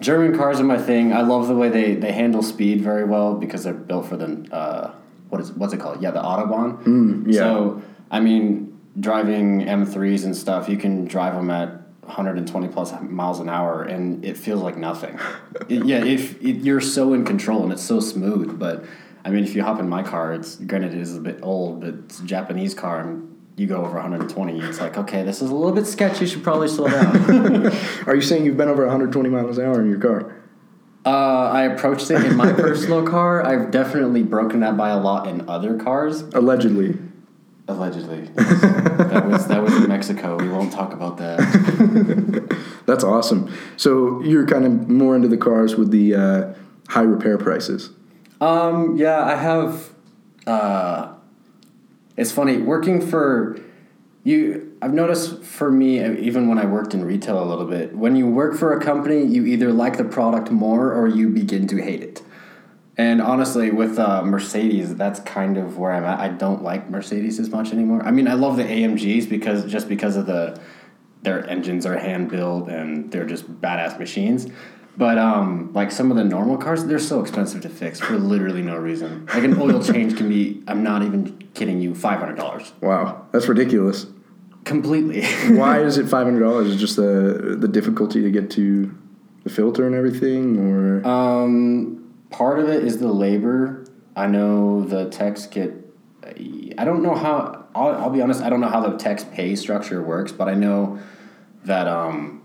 German 0.00 0.36
cars 0.36 0.60
are 0.60 0.64
my 0.64 0.78
thing. 0.78 1.12
I 1.12 1.22
love 1.22 1.48
the 1.48 1.54
way 1.54 1.68
they, 1.68 1.94
they 1.94 2.12
handle 2.12 2.42
speed 2.42 2.80
very 2.80 3.04
well 3.04 3.34
because 3.34 3.64
they're 3.64 3.72
built 3.74 4.06
for 4.06 4.16
the 4.16 4.46
uh, 4.52 4.94
what 5.28 5.40
is 5.40 5.52
what's 5.52 5.72
it 5.72 5.80
called? 5.80 6.02
Yeah, 6.02 6.10
the 6.10 6.20
autobahn. 6.22 6.82
Mm, 6.84 7.24
yeah. 7.32 7.38
So 7.40 7.82
I 8.10 8.20
mean, 8.20 8.78
driving 9.00 9.62
M3s 9.62 10.24
and 10.24 10.36
stuff, 10.36 10.68
you 10.68 10.76
can 10.76 11.04
drive 11.06 11.34
them 11.34 11.50
at 11.50 11.80
120 12.02 12.68
plus 12.68 12.92
miles 13.02 13.40
an 13.40 13.48
hour, 13.48 13.82
and 13.82 14.24
it 14.24 14.36
feels 14.36 14.62
like 14.62 14.76
nothing. 14.76 15.18
It- 15.68 15.84
yeah, 15.86 16.04
if 16.04 16.40
it, 16.42 16.56
you're 16.64 16.80
so 16.80 17.14
in 17.14 17.24
control 17.24 17.62
and 17.62 17.72
it's 17.72 17.82
so 17.82 18.00
smooth, 18.00 18.58
but 18.58 18.84
I 19.24 19.30
mean, 19.30 19.42
if 19.44 19.54
you 19.54 19.62
hop 19.62 19.80
in 19.80 19.88
my 19.88 20.02
car, 20.02 20.34
it's 20.34 20.56
granted 20.56 20.92
it 20.92 21.00
is 21.00 21.16
a 21.16 21.20
bit 21.20 21.38
old, 21.42 21.80
but 21.80 21.88
it's 21.94 22.20
a 22.20 22.24
Japanese 22.24 22.74
car, 22.74 23.00
and 23.00 23.33
you 23.56 23.66
go 23.66 23.84
over 23.84 23.94
120, 23.94 24.60
it's 24.60 24.80
like 24.80 24.96
okay, 24.96 25.22
this 25.22 25.42
is 25.42 25.50
a 25.50 25.54
little 25.54 25.72
bit 25.72 25.86
sketchy. 25.86 26.20
You 26.20 26.26
should 26.26 26.42
probably 26.42 26.68
slow 26.68 26.88
down. 26.88 27.66
Are 28.06 28.14
you 28.14 28.22
saying 28.22 28.44
you've 28.44 28.56
been 28.56 28.68
over 28.68 28.82
120 28.82 29.28
miles 29.28 29.58
an 29.58 29.66
hour 29.66 29.80
in 29.80 29.88
your 29.88 30.00
car? 30.00 30.44
uh, 31.04 31.50
I 31.52 31.62
approached 31.64 32.10
it 32.10 32.24
in 32.24 32.36
my 32.36 32.52
personal 32.52 33.06
car. 33.06 33.44
I've 33.44 33.70
definitely 33.70 34.22
broken 34.22 34.60
that 34.60 34.76
by 34.76 34.90
a 34.90 34.98
lot 34.98 35.28
in 35.28 35.48
other 35.48 35.78
cars. 35.78 36.22
Allegedly. 36.22 36.98
Allegedly, 37.66 38.28
yes. 38.36 38.60
that 38.60 39.26
was 39.26 39.46
that 39.46 39.62
was 39.62 39.74
in 39.74 39.88
Mexico. 39.88 40.36
We 40.36 40.50
won't 40.50 40.70
talk 40.70 40.92
about 40.92 41.16
that. 41.16 42.58
That's 42.86 43.02
awesome. 43.02 43.50
So 43.78 44.20
you're 44.22 44.46
kind 44.46 44.66
of 44.66 44.90
more 44.90 45.16
into 45.16 45.28
the 45.28 45.38
cars 45.38 45.74
with 45.74 45.90
the 45.90 46.14
uh, 46.14 46.54
high 46.88 47.02
repair 47.02 47.38
prices. 47.38 47.88
Um, 48.38 48.96
yeah, 48.96 49.24
I 49.24 49.36
have. 49.36 49.94
Uh, 50.46 51.13
it's 52.16 52.32
funny 52.32 52.58
working 52.58 53.00
for 53.00 53.58
you. 54.22 54.76
I've 54.80 54.94
noticed 54.94 55.42
for 55.42 55.70
me, 55.70 56.04
even 56.18 56.48
when 56.48 56.58
I 56.58 56.66
worked 56.66 56.94
in 56.94 57.04
retail 57.04 57.42
a 57.42 57.46
little 57.46 57.66
bit, 57.66 57.94
when 57.94 58.16
you 58.16 58.28
work 58.28 58.54
for 58.54 58.76
a 58.76 58.82
company, 58.82 59.24
you 59.24 59.46
either 59.46 59.72
like 59.72 59.96
the 59.96 60.04
product 60.04 60.50
more 60.50 60.92
or 60.92 61.08
you 61.08 61.30
begin 61.30 61.66
to 61.68 61.82
hate 61.82 62.02
it. 62.02 62.22
And 62.96 63.20
honestly, 63.20 63.70
with 63.70 63.98
uh, 63.98 64.22
Mercedes, 64.22 64.94
that's 64.94 65.18
kind 65.20 65.56
of 65.56 65.78
where 65.78 65.92
I'm 65.92 66.04
at. 66.04 66.20
I 66.20 66.28
don't 66.28 66.62
like 66.62 66.88
Mercedes 66.88 67.40
as 67.40 67.50
much 67.50 67.72
anymore. 67.72 68.02
I 68.04 68.12
mean, 68.12 68.28
I 68.28 68.34
love 68.34 68.56
the 68.56 68.62
AMGs 68.62 69.28
because 69.28 69.64
just 69.70 69.88
because 69.88 70.16
of 70.16 70.26
the 70.26 70.60
their 71.22 71.48
engines 71.48 71.86
are 71.86 71.96
hand 71.96 72.30
built 72.30 72.68
and 72.68 73.10
they're 73.10 73.26
just 73.26 73.50
badass 73.60 73.98
machines. 73.98 74.46
But 74.96 75.18
um, 75.18 75.72
like 75.72 75.90
some 75.90 76.10
of 76.12 76.16
the 76.16 76.22
normal 76.24 76.56
cars, 76.56 76.84
they're 76.84 76.98
so 77.00 77.20
expensive 77.20 77.62
to 77.62 77.68
fix 77.68 77.98
for 77.98 78.16
literally 78.16 78.62
no 78.62 78.76
reason. 78.76 79.26
Like 79.26 79.42
an 79.44 79.60
oil 79.60 79.82
change 79.92 80.16
can 80.16 80.28
be, 80.28 80.62
I'm 80.68 80.84
not 80.84 81.02
even 81.02 81.36
kidding 81.54 81.80
you, 81.80 81.94
five 81.94 82.20
hundred 82.20 82.36
dollars 82.36 82.72
Wow, 82.80 83.26
that's 83.32 83.48
ridiculous. 83.48 84.06
completely. 84.64 85.24
Why 85.56 85.80
is 85.80 85.98
it 85.98 86.06
$500? 86.06 86.66
Is 86.66 86.76
just 86.80 86.96
the 86.96 87.56
the 87.58 87.66
difficulty 87.68 88.22
to 88.22 88.30
get 88.30 88.50
to 88.52 88.94
the 89.42 89.50
filter 89.50 89.84
and 89.86 89.94
everything, 89.96 90.58
or 90.58 91.06
Um, 91.06 92.14
part 92.30 92.58
of 92.60 92.68
it 92.68 92.84
is 92.84 92.98
the 92.98 93.12
labor. 93.12 93.84
I 94.16 94.26
know 94.28 94.84
the 94.84 95.10
techs 95.10 95.46
get. 95.48 95.72
I 96.78 96.84
don't 96.84 97.02
know 97.02 97.14
how. 97.16 97.66
I'll, 97.74 97.88
I'll 97.96 98.10
be 98.10 98.22
honest. 98.22 98.42
I 98.42 98.48
don't 98.48 98.60
know 98.60 98.68
how 98.68 98.80
the 98.88 98.96
techs 98.96 99.24
pay 99.24 99.56
structure 99.56 100.00
works, 100.02 100.30
but 100.32 100.48
I 100.48 100.54
know 100.54 100.98
that 101.64 101.88
um, 101.88 102.42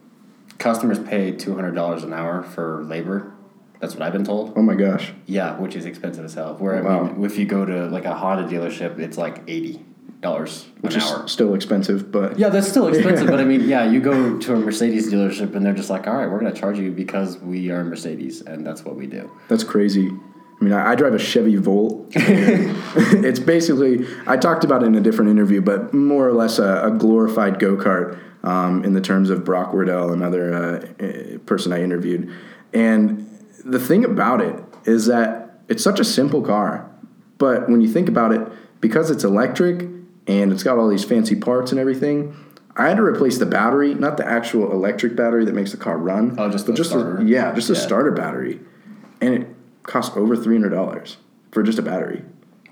customers 0.59 0.99
pay 0.99 1.31
two 1.31 1.55
hundred 1.55 1.73
dollars 1.73 2.03
an 2.03 2.13
hour 2.13 2.43
for 2.43 2.83
labor. 2.83 3.33
That's 3.79 3.93
what 3.93 4.03
I've 4.03 4.11
been 4.13 4.25
told. 4.25 4.53
oh 4.57 4.61
my 4.61 4.75
gosh, 4.75 5.13
Yeah, 5.25 5.57
which 5.57 5.75
is 5.75 5.85
expensive 5.85 6.25
as 6.25 6.33
hell. 6.33 6.55
Where 6.57 6.85
I 6.87 7.01
mean, 7.11 7.23
if 7.23 7.37
you 7.37 7.45
go 7.45 7.65
to 7.65 7.85
like 7.87 8.05
a 8.05 8.13
Honda 8.13 8.53
dealership, 8.53 8.99
it's 8.99 9.17
like 9.17 9.41
eighty 9.47 9.83
dollars 10.21 10.65
an 10.75 10.81
which 10.81 10.95
is 10.97 11.03
hour. 11.09 11.25
still 11.29 11.53
expensive, 11.55 12.11
but 12.11 12.37
Yeah, 12.37 12.49
that's 12.49 12.67
still 12.67 12.87
expensive, 12.89 13.27
but 13.27 13.39
I 13.39 13.45
mean, 13.51 13.61
yeah, 13.61 13.89
you 13.89 14.01
go 14.01 14.37
to 14.37 14.53
a 14.53 14.57
Mercedes 14.59 15.09
dealership 15.13 15.55
and 15.55 15.65
they're 15.65 15.73
just 15.73 15.89
like, 15.89 16.07
all 16.07 16.13
right, 16.15 16.29
we're 16.29 16.41
going 16.41 16.53
to 16.53 16.59
charge 16.59 16.77
you 16.77 16.91
because 16.91 17.37
we 17.37 17.71
are 17.71 17.85
Mercedes 17.85 18.41
and 18.41 18.67
that's 18.67 18.83
what 18.83 18.97
we 18.97 19.07
do. 19.07 19.31
That's 19.47 19.63
crazy. 19.63 20.11
I 20.59 20.63
mean, 20.63 20.73
I, 20.73 20.91
I 20.91 20.95
drive 20.95 21.13
a 21.13 21.19
Chevy 21.19 21.55
Volt. 21.55 22.07
it's 22.15 23.39
basically, 23.39 24.05
I 24.27 24.37
talked 24.37 24.63
about 24.63 24.83
it 24.83 24.87
in 24.87 24.95
a 24.95 25.01
different 25.01 25.31
interview, 25.31 25.61
but 25.61 25.93
more 25.93 26.27
or 26.27 26.33
less 26.33 26.59
a, 26.59 26.81
a 26.85 26.91
glorified 26.91 27.59
go 27.59 27.77
kart 27.77 28.19
um, 28.43 28.83
in 28.83 28.93
the 28.93 29.01
terms 29.01 29.29
of 29.29 29.45
Brock 29.45 29.73
Wardell, 29.73 30.11
another 30.11 30.53
uh, 30.53 31.03
eh, 31.03 31.37
person 31.45 31.71
I 31.71 31.81
interviewed. 31.81 32.31
And 32.73 33.25
the 33.63 33.79
thing 33.79 34.03
about 34.03 34.41
it 34.41 34.61
is 34.85 35.05
that 35.05 35.61
it's 35.67 35.83
such 35.83 35.99
a 35.99 36.05
simple 36.05 36.41
car, 36.41 36.89
but 37.37 37.69
when 37.69 37.81
you 37.81 37.87
think 37.87 38.09
about 38.09 38.31
it, 38.31 38.41
because 38.81 39.11
it's 39.11 39.23
electric 39.23 39.81
and 40.27 40.51
it's 40.51 40.63
got 40.63 40.77
all 40.77 40.87
these 40.89 41.03
fancy 41.03 41.35
parts 41.35 41.71
and 41.71 41.79
everything, 41.79 42.35
I 42.75 42.87
had 42.87 42.97
to 42.97 43.03
replace 43.03 43.37
the 43.37 43.45
battery, 43.45 43.93
not 43.93 44.17
the 44.17 44.25
actual 44.27 44.71
electric 44.71 45.15
battery 45.15 45.43
that 45.45 45.53
makes 45.53 45.71
the 45.71 45.77
car 45.77 45.97
run. 45.97 46.35
Oh, 46.37 46.49
just 46.49 46.65
but 46.65 46.73
the 46.73 46.77
just 46.77 46.91
starter. 46.91 47.17
A, 47.17 47.25
yeah, 47.25 47.53
just 47.53 47.69
a 47.69 47.73
Yeah. 47.73 47.79
starter 47.79 48.11
battery, 48.11 48.61
and 49.19 49.33
it 49.33 49.47
cost 49.83 50.15
over 50.15 50.35
three 50.35 50.55
hundred 50.55 50.69
dollars 50.69 51.17
for 51.51 51.63
just 51.63 51.79
a 51.79 51.81
battery. 51.81 52.23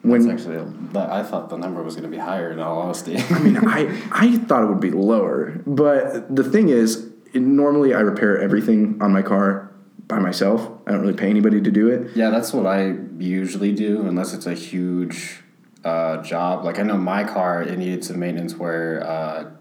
That's 0.04 0.26
When 0.26 0.32
actually, 0.32 0.64
that, 0.94 1.10
I 1.10 1.24
thought 1.24 1.50
the 1.50 1.58
number 1.58 1.84
was 1.84 1.96
going 1.96 2.10
to 2.10 2.16
be 2.16 2.22
higher 2.22 2.52
in 2.52 2.60
all 2.60 2.80
honesty. 2.80 3.18
I 3.30 3.40
mean, 3.40 3.58
I 3.58 4.02
I 4.12 4.38
thought 4.38 4.64
it 4.64 4.68
would 4.68 4.80
be 4.80 4.92
lower, 4.92 5.62
but 5.66 6.34
the 6.34 6.44
thing 6.44 6.70
is, 6.70 7.10
normally 7.34 7.94
I 7.94 8.00
repair 8.00 8.40
everything 8.40 9.02
on 9.02 9.12
my 9.12 9.22
car 9.22 9.72
by 10.08 10.20
myself. 10.20 10.70
I 10.86 10.92
don't 10.92 11.02
really 11.02 11.14
pay 11.14 11.30
anybody 11.30 11.62
to 11.62 11.72
do 11.72 11.90
it. 11.90 12.16
Yeah, 12.16 12.30
that's 12.30 12.54
what 12.54 12.66
I 12.66 12.96
usually 13.18 13.74
do, 13.74 14.08
unless 14.08 14.34
it's 14.34 14.46
a 14.46 14.54
huge 14.54 15.42
uh, 15.84 16.22
job. 16.24 16.64
Like 16.64 16.80
I 16.80 16.84
know 16.84 16.98
my 16.98 17.24
car, 17.24 17.62
it 17.64 17.78
needed 17.78 18.06
some 18.06 18.20
maintenance 18.20 18.56
where 18.56 19.06
uh, 19.06 19.52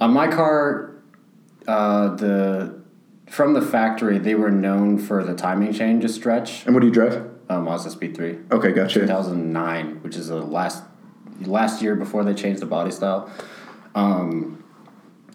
on 0.00 0.12
my 0.12 0.28
car, 0.28 0.96
uh, 1.66 2.14
the 2.16 2.77
from 3.30 3.52
the 3.54 3.62
factory 3.62 4.18
they 4.18 4.34
were 4.34 4.50
known 4.50 4.98
for 4.98 5.22
the 5.24 5.34
timing 5.34 5.72
chain 5.72 6.00
to 6.00 6.08
stretch. 6.08 6.64
And 6.66 6.74
what 6.74 6.80
do 6.80 6.86
you 6.86 6.92
drive? 6.92 7.30
Um, 7.48 7.64
Mazda 7.64 7.90
Speed 7.90 8.16
Three. 8.16 8.38
Okay, 8.50 8.72
gotcha. 8.72 9.00
2009, 9.00 10.02
which 10.02 10.16
is 10.16 10.28
the 10.28 10.36
last 10.36 10.82
last 11.42 11.82
year 11.82 11.94
before 11.94 12.24
they 12.24 12.34
changed 12.34 12.60
the 12.60 12.66
body 12.66 12.90
style. 12.90 13.30
Um, 13.94 14.58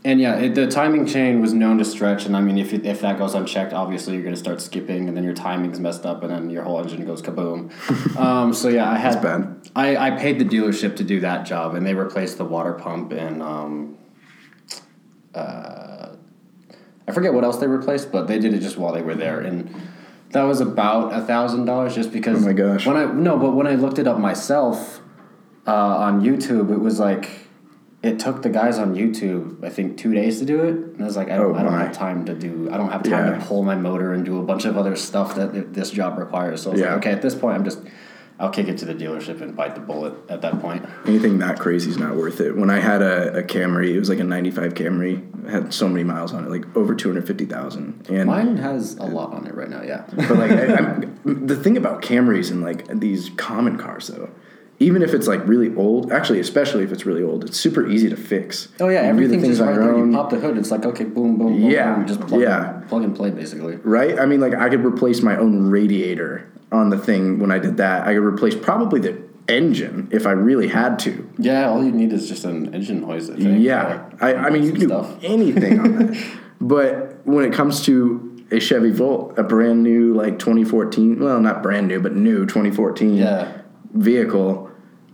and 0.05 0.19
yeah, 0.19 0.35
it, 0.35 0.53
the 0.53 0.67
timing 0.67 1.05
chain 1.05 1.39
was 1.39 1.53
known 1.53 1.77
to 1.77 1.85
stretch, 1.85 2.25
and 2.25 2.35
I 2.35 2.41
mean, 2.41 2.57
if, 2.57 2.73
it, 2.73 2.85
if 2.85 3.01
that 3.01 3.17
goes 3.17 3.35
unchecked, 3.35 3.71
obviously 3.71 4.13
you're 4.13 4.23
going 4.23 4.35
to 4.35 4.39
start 4.39 4.62
skipping, 4.62 5.07
and 5.07 5.15
then 5.15 5.23
your 5.23 5.33
timing's 5.33 5.79
messed 5.79 6.05
up, 6.05 6.23
and 6.23 6.31
then 6.31 6.50
your 6.50 6.63
whole 6.63 6.79
engine 6.79 7.05
goes 7.05 7.21
kaboom. 7.21 7.71
um, 8.17 8.53
so 8.53 8.67
yeah, 8.67 8.91
I 8.91 8.97
had 8.97 9.21
bad. 9.21 9.69
I, 9.75 9.95
I 9.95 10.12
paid 10.12 10.39
the 10.39 10.45
dealership 10.45 10.97
to 10.97 11.05
do 11.05 11.21
that 11.21 11.45
job, 11.45 11.75
and 11.75 11.85
they 11.85 11.93
replaced 11.93 12.38
the 12.38 12.43
water 12.43 12.73
pump 12.73 13.13
and 13.13 13.41
um, 13.41 13.97
uh, 15.33 15.82
I 17.07 17.12
forget 17.12 17.33
what 17.33 17.43
else 17.43 17.57
they 17.57 17.67
replaced, 17.67 18.12
but 18.12 18.27
they 18.27 18.39
did 18.39 18.53
it 18.53 18.60
just 18.60 18.77
while 18.77 18.93
they 18.93 19.01
were 19.01 19.15
there, 19.15 19.39
and 19.41 19.74
that 20.31 20.43
was 20.43 20.62
about 20.62 21.13
a 21.13 21.22
thousand 21.25 21.65
dollars 21.65 21.95
just 21.95 22.12
because. 22.12 22.43
Oh 22.43 22.45
my 22.48 22.53
gosh. 22.53 22.86
When 22.86 22.95
I 22.98 23.05
no, 23.05 23.38
but 23.38 23.51
when 23.51 23.67
I 23.67 23.75
looked 23.75 24.00
it 24.00 24.07
up 24.07 24.19
myself 24.19 25.01
uh, 25.67 25.72
on 25.74 26.22
YouTube, 26.22 26.72
it 26.72 26.79
was 26.79 27.00
like 27.00 27.29
it 28.01 28.19
took 28.19 28.41
the 28.41 28.50
guys 28.50 28.77
on 28.79 28.95
YouTube 28.95 29.63
I 29.63 29.69
think 29.69 29.98
two 29.98 30.13
days 30.13 30.39
to 30.39 30.45
do 30.45 30.62
it, 30.63 30.75
and 30.75 31.01
I 31.01 31.05
was 31.05 31.15
like, 31.15 31.29
I 31.29 31.38
don't, 31.38 31.55
Oh, 31.55 31.60
I 31.60 31.63
don't 31.63 31.72
have 31.79 31.93
time 31.93 32.25
to 32.25 32.33
do, 32.33 32.69
I 32.72 32.75
don't 32.77 32.91
have 32.91 33.03
time 33.03 33.31
Yeah. 33.31 33.38
to 33.39 33.45
pull 33.45 33.63
my 33.63 33.75
motor 33.75 34.12
and 34.13 34.25
do 34.25 34.39
a 34.39 34.43
bunch 34.43 34.65
of 34.65 34.77
other 34.77 34.95
stuff 34.98 35.36
that 35.36 35.74
this 35.74 35.89
job 35.89 36.17
requires. 36.17 36.62
So 36.63 36.69
I 36.69 36.74
was 36.74 36.81
Yeah. 36.81 36.88
like, 36.89 36.98
okay, 36.98 37.12
at 37.12 37.22
this 37.22 37.36
point, 37.36 37.55
I'm 37.57 37.63
just. 37.63 37.79
I'll 38.43 38.50
kick 38.50 38.67
it 38.67 38.77
to 38.79 38.85
the 38.85 38.93
dealership 38.93 39.39
and 39.39 39.55
bite 39.55 39.73
the 39.73 39.79
bullet 39.79 40.13
at 40.27 40.41
that 40.41 40.59
point. 40.59 40.85
Anything 41.05 41.39
that 41.39 41.59
crazy 41.59 41.89
is 41.89 41.97
not 41.97 42.17
worth 42.17 42.41
it. 42.41 42.57
When 42.57 42.69
I 42.69 42.81
had 42.81 43.01
a, 43.01 43.38
a 43.38 43.43
Camry, 43.43 43.91
it 43.91 44.00
was 44.00 44.09
like 44.09 44.19
a 44.19 44.25
'95 44.25 44.73
Camry, 44.73 45.45
it 45.45 45.50
had 45.50 45.73
so 45.73 45.88
many 45.88 46.03
miles 46.03 46.33
on 46.33 46.43
it, 46.43 46.50
like 46.50 46.75
over 46.75 46.93
250,000. 46.93 48.07
And 48.09 48.25
Mine 48.25 48.57
has 48.57 48.97
a 48.97 49.05
lot 49.05 49.31
on 49.31 49.47
it 49.47 49.55
right 49.55 49.69
now, 49.69 49.81
yeah. 49.81 50.03
But 50.13 50.31
like, 50.31 50.51
I, 50.51 50.75
I'm, 50.75 51.47
the 51.47 51.55
thing 51.55 51.77
about 51.77 52.01
Camrys 52.01 52.51
and 52.51 52.62
like 52.62 52.85
these 53.00 53.29
common 53.38 53.77
cars, 53.77 54.07
though, 54.07 54.29
even 54.79 55.01
if 55.01 55.13
it's 55.13 55.27
like 55.27 55.47
really 55.47 55.73
old, 55.75 56.11
actually, 56.11 56.39
especially 56.39 56.83
if 56.83 56.91
it's 56.91 57.05
really 57.05 57.23
old, 57.23 57.43
it's 57.45 57.57
super 57.57 57.87
easy 57.87 58.09
to 58.09 58.17
fix. 58.17 58.67
Oh 58.79 58.89
yeah, 58.89 59.03
You 59.03 59.09
everything's 59.09 59.43
things 59.43 59.57
just 59.57 59.61
on 59.61 59.67
right 59.69 59.75
your 59.85 59.95
there. 59.95 60.05
You 60.05 60.11
pop 60.13 60.29
the 60.29 60.39
hood, 60.39 60.57
it's 60.57 60.71
like 60.71 60.85
okay, 60.85 61.03
boom, 61.05 61.37
boom, 61.37 61.59
boom, 61.61 61.69
Yeah, 61.69 61.93
boom. 61.95 62.07
Just 62.07 62.19
plug, 62.21 62.41
yeah. 62.41 62.75
and, 62.79 62.87
plug 62.89 63.03
and 63.03 63.15
play 63.15 63.29
basically. 63.31 63.75
right? 63.77 64.19
I 64.19 64.25
mean, 64.25 64.39
like 64.41 64.53
I 64.55 64.69
could 64.69 64.83
replace 64.85 65.21
my 65.21 65.37
own 65.37 65.69
radiator 65.69 66.49
on 66.71 66.89
the 66.89 66.97
thing 66.97 67.39
when 67.39 67.51
I 67.51 67.59
did 67.59 67.77
that. 67.77 68.07
I 68.07 68.13
could 68.13 68.23
replace 68.23 68.55
probably 68.55 68.99
the 68.99 69.21
engine 69.47 70.07
if 70.11 70.25
I 70.25 70.31
really 70.31 70.67
had 70.69 70.97
to. 70.99 71.29
Yeah, 71.37 71.69
all 71.69 71.83
you 71.83 71.91
need 71.91 72.11
is 72.13 72.27
just 72.27 72.45
an 72.45 72.73
engine 72.73 73.03
hoist. 73.03 73.29
I 73.31 73.35
think. 73.35 73.61
Yeah, 73.63 74.07
Like, 74.13 74.23
I, 74.23 74.33
I 74.35 74.49
mean, 74.49 74.63
you 74.63 74.71
can 74.71 74.79
do 74.81 74.87
stuff. 74.87 75.17
anything 75.23 75.79
on 75.79 75.95
that. 75.97 76.23
But 76.61 77.19
when 77.25 77.43
it 77.43 77.51
comes 77.53 77.83
to 77.87 78.45
a 78.49 78.59
Chevy 78.59 78.91
Volt, 78.91 79.37
a 79.37 79.43
brand 79.43 79.83
new 79.83 80.13
like 80.13 80.39
2014, 80.39 81.19
well, 81.19 81.41
not 81.41 81.61
brand 81.61 81.89
new, 81.89 81.99
but 81.99 82.15
new 82.15 82.45
2014 82.45 83.15
Yeah. 83.15 83.51
Vehicle, 83.93 84.69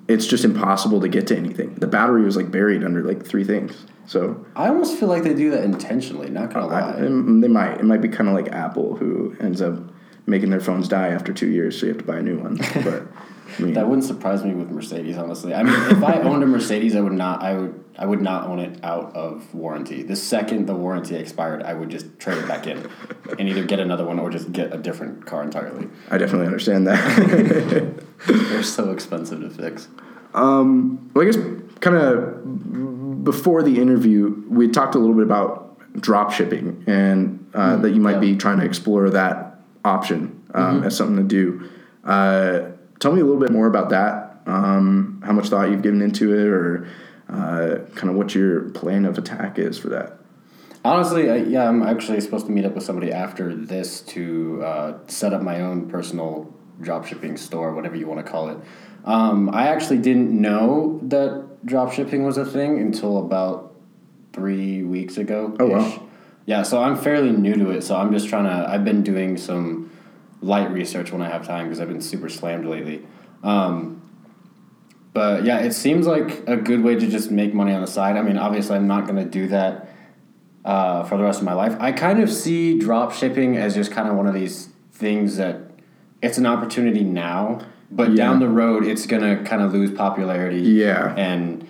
it's 0.08 0.26
just 0.26 0.44
impossible 0.44 1.02
to 1.02 1.08
get 1.08 1.28
to 1.28 1.38
anything. 1.38 1.76
The 1.76 1.88
battery 1.88 2.24
was 2.24 2.36
like 2.36 2.52
buried 2.52 2.84
under 2.84 3.04
like 3.04 3.26
three 3.26 3.44
things. 3.44 3.86
So 4.06 4.44
I 4.56 4.68
almost 4.70 4.98
feel 4.98 5.08
like 5.08 5.24
they 5.24 5.36
do 5.36 5.52
that 5.52 5.64
intentionally. 5.64 6.30
Not 6.30 6.52
gonna 6.52 6.68
I, 6.68 6.82
lie. 6.82 6.98
and 6.98 7.44
they 7.44 7.48
might. 7.48 7.80
It 7.80 7.86
might 7.86 8.02
be 8.02 8.10
kind 8.10 8.28
of 8.28 8.36
like 8.36 8.48
Apple, 8.52 8.96
who 8.96 9.36
ends 9.40 9.62
up 9.62 9.78
making 10.26 10.50
their 10.50 10.60
phones 10.60 10.88
die 10.88 11.10
after 11.10 11.32
two 11.34 11.50
years, 11.50 11.80
so 11.80 11.86
you 11.86 11.92
have 11.94 12.02
to 12.02 12.08
buy 12.08 12.18
a 12.18 12.22
new 12.24 12.40
one. 12.40 12.58
But 12.84 13.04
mean, 13.60 13.74
that 13.74 13.88
wouldn't 13.88 14.06
surprise 14.06 14.44
me 14.44 14.54
with 14.54 14.70
Mercedes, 14.70 15.18
honestly. 15.18 15.54
I 15.54 15.64
mean, 15.64 15.74
if 15.92 16.04
I 16.04 16.20
owned 16.22 16.44
a 16.44 16.48
Mercedes, 16.48 16.96
I 16.96 17.02
would 17.02 17.14
not. 17.14 17.42
I 17.42 17.56
would. 17.56 17.84
I 17.98 18.06
would 18.06 18.22
not 18.22 18.48
own 18.48 18.60
it 18.60 18.80
out 18.82 19.14
of 19.14 19.54
warranty. 19.54 20.04
The 20.04 20.16
second 20.16 20.68
the 20.68 20.76
warranty 20.76 21.16
expired, 21.16 21.64
I 21.64 21.74
would 21.74 21.90
just 21.90 22.18
trade 22.18 22.38
it 22.38 22.48
back 22.48 22.66
in, 22.66 22.90
and 23.38 23.50
either 23.50 23.64
get 23.66 23.80
another 23.80 24.06
one 24.06 24.20
or 24.20 24.30
just 24.30 24.52
get 24.54 24.74
a 24.74 24.78
different 24.78 25.26
car 25.26 25.44
entirely. 25.44 25.90
I 26.10 26.18
definitely 26.18 26.48
understand 26.48 26.88
that. 26.88 28.04
They're 28.28 28.64
so 28.64 28.92
expensive 28.92 29.42
to 29.42 29.50
fix. 29.50 29.90
Um, 30.34 31.12
Well, 31.14 31.28
I 31.28 31.32
guess 31.32 31.38
kind 31.82 31.98
of 31.98 33.24
before 33.24 33.64
the 33.64 33.80
interview, 33.80 34.44
we 34.48 34.70
talked 34.70 34.96
a 34.96 35.00
little 35.00 35.16
bit 35.16 35.24
about 35.24 35.70
drop 36.00 36.32
shipping 36.32 36.84
and 36.88 37.50
uh, 37.54 37.78
that 37.78 37.92
you 37.92 38.02
might 38.02 38.16
yeah. 38.16 38.20
be 38.20 38.36
trying 38.38 38.60
to 38.60 38.66
explore 38.66 39.10
that 39.10 39.60
option 39.84 40.44
um, 40.54 40.84
as 40.84 40.96
something 40.96 41.18
to 41.18 41.24
do. 41.24 41.70
Uh, 42.04 42.72
tell 43.00 43.12
me 43.12 43.22
a 43.22 43.24
little 43.24 43.40
bit 43.40 43.52
more 43.52 43.68
about 43.68 43.90
that. 43.90 44.42
Um, 44.46 45.22
how 45.26 45.34
much 45.34 45.50
thought 45.50 45.70
you've 45.70 45.82
given 45.82 46.02
into 46.02 46.34
it, 46.34 46.48
or 46.48 46.88
uh, 47.30 47.86
kind 47.96 48.10
of 48.10 48.16
what 48.16 48.34
your 48.34 48.70
plan 48.72 49.06
of 49.06 49.18
attack 49.18 49.60
is 49.60 49.78
for 49.78 49.90
that. 49.90 50.18
Honestly, 50.84 51.30
I, 51.30 51.38
yeah, 51.38 51.68
I'm 51.68 51.84
actually 51.84 52.22
supposed 52.22 52.46
to 52.46 52.52
meet 52.52 52.66
up 52.66 52.74
with 52.74 52.84
somebody 52.84 53.12
after 53.12 53.54
this 53.54 54.02
to 54.02 54.64
uh, 54.64 54.98
set 55.08 55.34
up 55.34 55.42
my 55.42 55.62
own 55.62 55.90
personal 55.90 56.54
dropshipping 56.82 57.38
store, 57.38 57.74
whatever 57.74 57.96
you 57.96 58.08
want 58.08 58.26
to 58.26 58.32
call 58.32 58.50
it. 58.50 58.58
Um, 59.06 59.50
I 59.54 59.68
actually 59.68 59.98
didn't 60.00 60.32
know 60.32 61.00
that 61.04 61.66
dropshipping 61.66 62.26
was 62.26 62.38
a 62.38 62.46
thing 62.46 62.80
until 62.80 63.18
about 63.18 63.76
three 64.34 64.84
weeks 64.84 65.18
ago. 65.18 65.56
Oh, 65.60 65.68
wow. 65.68 66.08
Yeah, 66.46 66.64
so 66.64 66.82
I'm 66.82 66.96
fairly 66.96 67.32
new 67.32 67.54
to 67.56 67.72
it. 67.72 67.84
So 67.84 67.96
I'm 67.96 68.12
just 68.12 68.30
trying 68.30 68.46
to. 68.46 68.70
I've 68.70 68.86
been 68.86 69.04
doing 69.04 69.38
some 69.38 69.92
light 70.42 70.72
research 70.72 71.12
when 71.12 71.22
I 71.22 71.30
have 71.30 71.46
time 71.46 71.66
because 71.68 71.80
I've 71.80 71.88
been 71.90 72.02
super 72.02 72.30
slammed 72.30 72.66
lately. 72.66 73.06
Um, 73.44 74.02
but 75.14 75.44
yeah, 75.44 75.60
it 75.60 75.74
seems 75.74 76.08
like 76.08 76.48
a 76.48 76.56
good 76.56 76.84
way 76.84 76.96
to 76.96 77.08
just 77.08 77.32
make 77.32 77.54
money 77.54 77.74
on 77.74 77.82
the 77.82 77.88
side. 77.88 78.16
I 78.16 78.22
mean, 78.22 78.38
obviously, 78.38 78.76
I'm 78.76 78.88
not 78.88 79.06
going 79.06 79.18
to 79.18 79.26
do 79.30 79.48
that 79.48 79.90
uh, 80.64 81.04
for 81.04 81.18
the 81.18 81.24
rest 81.24 81.40
of 81.40 81.46
my 81.46 81.54
life. 81.54 81.76
I 81.80 81.92
kind 81.92 82.20
of 82.22 82.32
see 82.32 82.78
drop 82.78 83.12
shipping 83.14 83.58
as 83.58 83.76
just 83.76 83.92
kind 83.92 84.08
of 84.08 84.16
one 84.16 84.28
of 84.28 84.34
these 84.34 84.70
things 84.94 85.38
that 85.38 85.58
it's 86.22 86.38
an 86.38 86.46
opportunity 86.46 87.04
now, 87.04 87.62
but 87.92 88.10
Yeah. 88.12 88.16
down 88.26 88.40
the 88.40 88.50
road, 88.50 88.86
it's 88.86 89.06
going 89.08 89.22
to 89.24 89.44
kind 89.44 89.62
of 89.62 89.74
lose 89.74 89.92
popularity. 89.92 90.60
Yeah. 90.62 91.14
And 91.16 91.66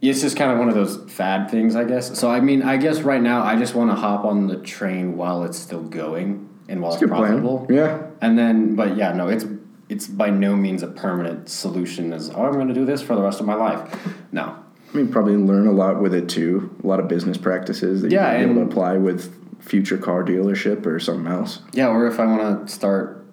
it's 0.00 0.22
just 0.22 0.36
kind 0.36 0.50
of 0.50 0.58
one 0.58 0.68
of 0.68 0.74
those 0.74 0.96
fad 1.12 1.50
things, 1.50 1.76
I 1.76 1.84
guess. 1.84 2.18
So, 2.18 2.30
I 2.30 2.40
mean, 2.40 2.62
I 2.62 2.78
guess 2.78 3.00
right 3.02 3.20
now, 3.20 3.42
I 3.44 3.56
just 3.56 3.74
want 3.74 3.90
to 3.90 3.96
hop 3.96 4.24
on 4.24 4.46
the 4.46 4.56
train 4.56 5.16
while 5.16 5.44
it's 5.44 5.58
still 5.58 5.82
going 5.82 6.48
and 6.70 6.80
while 6.80 6.92
it's, 6.92 7.00
plan. 7.00 7.08
profitable. 7.10 7.66
Yeah. 7.68 8.02
And 8.22 8.38
then, 8.38 8.74
but 8.76 8.96
yeah, 8.96 9.12
no, 9.12 9.28
it's 9.28 9.44
it's 9.88 10.06
by 10.06 10.30
no 10.30 10.54
means 10.56 10.82
a 10.82 10.86
permanent 10.86 11.48
solution. 11.48 12.12
As 12.12 12.30
oh, 12.30 12.44
I'm 12.44 12.52
going 12.54 12.68
to 12.68 12.74
do 12.74 12.84
this 12.84 13.02
for 13.02 13.14
the 13.16 13.22
rest 13.22 13.40
of 13.40 13.46
my 13.46 13.54
life. 13.54 14.08
No, 14.32 14.56
I 14.92 14.96
mean, 14.96 15.08
probably 15.08 15.36
learn 15.36 15.66
a 15.66 15.72
lot 15.72 16.00
with 16.00 16.14
it 16.14 16.28
too. 16.28 16.74
A 16.82 16.86
lot 16.86 17.00
of 17.00 17.08
business 17.08 17.36
practices 17.36 18.02
that 18.02 18.12
Yeah, 18.12 18.38
you'll 18.38 18.54
be 18.54 18.60
able 18.60 18.66
to 18.66 18.70
apply 18.70 18.96
with 18.98 19.36
future 19.60 19.98
car 19.98 20.24
dealership 20.24 20.86
or 20.86 20.98
something 21.00 21.26
else. 21.30 21.60
yeah. 21.72 21.88
Or 21.88 22.06
if 22.06 22.18
I 22.20 22.24
want 22.26 22.66
to 22.66 22.72
start, 22.72 23.26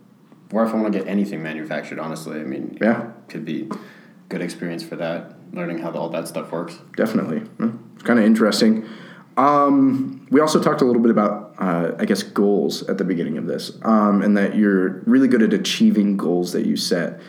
or 0.52 0.66
if 0.66 0.74
I 0.74 0.78
want 0.78 0.92
to 0.92 1.00
get 1.00 1.08
anything 1.08 1.42
manufactured, 1.44 2.00
honestly, 2.00 2.40
I 2.40 2.44
mean, 2.44 2.78
Yeah. 2.82 3.12
could 3.30 3.46
be 3.46 3.70
good 4.30 4.42
experience 4.42 4.84
for 4.84 4.96
that. 4.98 5.36
Learning 5.54 5.78
how 5.78 5.92
all 5.92 6.10
that 6.10 6.28
stuff 6.28 6.52
works. 6.52 6.78
Definitely. 6.98 7.40
Hmm. 7.40 7.78
It's 7.94 8.04
kind 8.04 8.20
of 8.20 8.26
interesting. 8.26 8.84
Um, 9.38 10.26
we 10.32 10.42
also 10.42 10.62
talked 10.62 10.82
a 10.82 10.86
little 10.86 11.02
bit 11.02 11.12
about, 11.12 11.54
uh, 11.60 11.92
I 12.00 12.06
guess, 12.06 12.24
goals 12.24 12.82
at 12.90 12.98
the 12.98 13.04
beginning 13.04 13.38
of 13.38 13.46
this, 13.46 13.72
um, 13.84 14.24
and 14.24 14.36
that 14.36 14.56
you're 14.56 15.04
really 15.06 15.28
good 15.28 15.44
at 15.44 15.54
achieving 15.54 16.18
goals 16.18 16.54
that 16.54 16.66
you 16.66 16.76
set. 16.76 17.22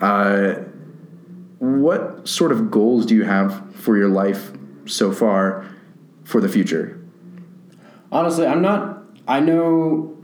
Uh, 0.00 0.54
what 1.58 2.26
sort 2.26 2.50
of 2.50 2.70
goals 2.70 3.04
do 3.04 3.14
you 3.14 3.24
have 3.24 3.74
for 3.74 3.98
your 3.98 4.08
life 4.08 4.52
so 4.86 5.12
far 5.12 5.66
for 6.24 6.40
the 6.40 6.48
future? 6.48 6.98
Honestly, 8.10 8.46
I'm 8.46 8.62
not. 8.62 9.04
I 9.28 9.40
know. 9.40 10.16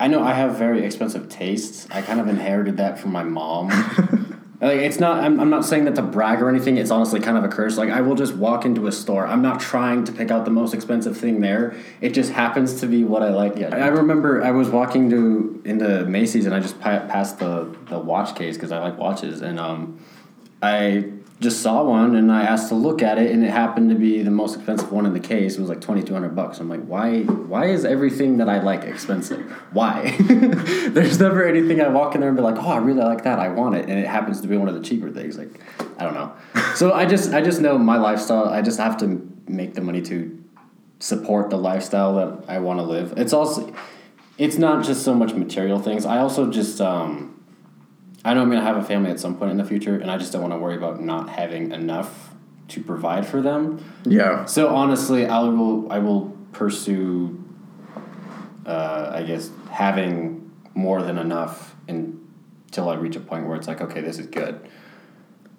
I 0.00 0.08
know 0.08 0.22
I 0.22 0.32
have 0.32 0.56
very 0.56 0.84
expensive 0.84 1.28
tastes. 1.28 1.86
I 1.90 2.00
kind 2.02 2.20
of 2.20 2.28
inherited 2.28 2.78
that 2.78 2.98
from 2.98 3.12
my 3.12 3.22
mom. 3.22 3.70
like 4.60 4.78
it's 4.78 4.98
not. 4.98 5.22
I'm, 5.22 5.38
I'm 5.38 5.50
not 5.50 5.64
saying 5.64 5.84
that 5.84 5.94
to 5.96 6.02
brag 6.02 6.40
or 6.40 6.48
anything. 6.48 6.78
It's 6.78 6.90
honestly 6.90 7.20
kind 7.20 7.36
of 7.36 7.44
a 7.44 7.48
curse. 7.48 7.76
Like 7.76 7.90
I 7.90 8.00
will 8.00 8.14
just 8.14 8.34
walk 8.34 8.64
into 8.64 8.86
a 8.86 8.92
store. 8.92 9.26
I'm 9.26 9.42
not 9.42 9.60
trying 9.60 10.04
to 10.04 10.12
pick 10.12 10.30
out 10.30 10.44
the 10.44 10.50
most 10.50 10.72
expensive 10.72 11.16
thing 11.16 11.40
there. 11.40 11.74
It 12.00 12.10
just 12.10 12.32
happens 12.32 12.80
to 12.80 12.86
be 12.86 13.04
what 13.04 13.22
I 13.22 13.30
like. 13.30 13.56
Yeah. 13.56 13.74
I 13.74 13.88
remember 13.88 14.42
I 14.42 14.52
was 14.52 14.68
walking 14.70 15.10
to 15.10 15.62
into 15.64 16.04
Macy's 16.06 16.46
and 16.46 16.54
I 16.54 16.60
just 16.60 16.80
pa- 16.80 17.06
passed 17.06 17.38
the 17.38 17.74
the 17.88 17.98
watch 17.98 18.34
case 18.34 18.56
because 18.56 18.72
I 18.72 18.78
like 18.78 18.98
watches 18.98 19.42
and 19.42 19.60
um, 19.60 20.00
I 20.62 21.12
just 21.38 21.60
saw 21.60 21.84
one 21.84 22.16
and 22.16 22.32
I 22.32 22.44
asked 22.44 22.70
to 22.70 22.74
look 22.74 23.02
at 23.02 23.18
it 23.18 23.30
and 23.30 23.44
it 23.44 23.50
happened 23.50 23.90
to 23.90 23.94
be 23.94 24.22
the 24.22 24.30
most 24.30 24.56
expensive 24.56 24.90
one 24.90 25.04
in 25.04 25.12
the 25.12 25.20
case. 25.20 25.56
It 25.56 25.60
was 25.60 25.68
like 25.68 25.82
twenty 25.82 26.02
two 26.02 26.14
hundred 26.14 26.34
bucks. 26.34 26.60
I'm 26.60 26.68
like, 26.68 26.84
why? 26.84 27.22
Why 27.22 27.66
is 27.66 27.84
everything 27.84 28.38
that 28.38 28.48
I 28.48 28.62
like 28.62 28.84
expensive? 28.84 29.40
Why? 29.72 30.16
There's 30.20 31.20
never 31.20 31.46
anything 31.46 31.80
I 31.82 31.88
walk 31.88 32.14
in 32.14 32.22
there 32.22 32.30
and 32.30 32.36
be 32.36 32.42
like, 32.42 32.56
oh, 32.56 32.68
I 32.68 32.78
really 32.78 33.02
like 33.02 33.24
that. 33.24 33.38
I 33.38 33.48
want 33.48 33.74
it, 33.74 33.88
and 33.88 33.98
it 33.98 34.06
happens 34.06 34.40
to 34.40 34.48
be 34.48 34.56
one 34.56 34.68
of 34.68 34.74
the 34.74 34.80
cheaper 34.80 35.10
things. 35.10 35.36
Like, 35.36 35.60
I 35.98 36.04
don't 36.04 36.14
know. 36.14 36.32
so 36.74 36.92
I 36.92 37.04
just 37.04 37.32
I 37.34 37.42
just 37.42 37.60
know 37.60 37.76
my 37.76 37.98
lifestyle. 37.98 38.48
I 38.48 38.62
just 38.62 38.78
have 38.78 38.96
to 38.98 39.30
make 39.46 39.74
the 39.74 39.82
money 39.82 40.00
to 40.02 40.42
support 40.98 41.50
the 41.50 41.58
lifestyle 41.58 42.14
that 42.14 42.50
I 42.50 42.58
want 42.58 42.78
to 42.78 42.82
live. 42.82 43.12
It's 43.18 43.34
also 43.34 43.74
it's 44.38 44.56
not 44.56 44.84
just 44.84 45.02
so 45.02 45.14
much 45.14 45.34
material 45.34 45.78
things. 45.80 46.06
I 46.06 46.18
also 46.18 46.50
just 46.50 46.80
um, 46.80 47.35
I 48.26 48.34
know 48.34 48.42
I'm 48.42 48.50
gonna 48.50 48.60
have 48.60 48.76
a 48.76 48.82
family 48.82 49.12
at 49.12 49.20
some 49.20 49.36
point 49.36 49.52
in 49.52 49.56
the 49.56 49.64
future, 49.64 49.94
and 49.94 50.10
I 50.10 50.18
just 50.18 50.32
don't 50.32 50.42
want 50.42 50.52
to 50.52 50.58
worry 50.58 50.76
about 50.76 51.00
not 51.00 51.28
having 51.28 51.70
enough 51.70 52.34
to 52.68 52.82
provide 52.82 53.24
for 53.24 53.40
them. 53.40 53.84
Yeah. 54.04 54.46
So 54.46 54.74
honestly, 54.74 55.26
I 55.26 55.42
will 55.42 55.90
I 55.92 56.00
will 56.00 56.36
pursue. 56.50 57.42
Uh, 58.66 59.12
I 59.14 59.22
guess 59.22 59.50
having 59.70 60.50
more 60.74 61.02
than 61.02 61.18
enough 61.18 61.76
until 61.86 62.88
I 62.88 62.94
reach 62.94 63.14
a 63.14 63.20
point 63.20 63.46
where 63.46 63.56
it's 63.56 63.68
like, 63.68 63.80
okay, 63.80 64.00
this 64.00 64.18
is 64.18 64.26
good. 64.26 64.60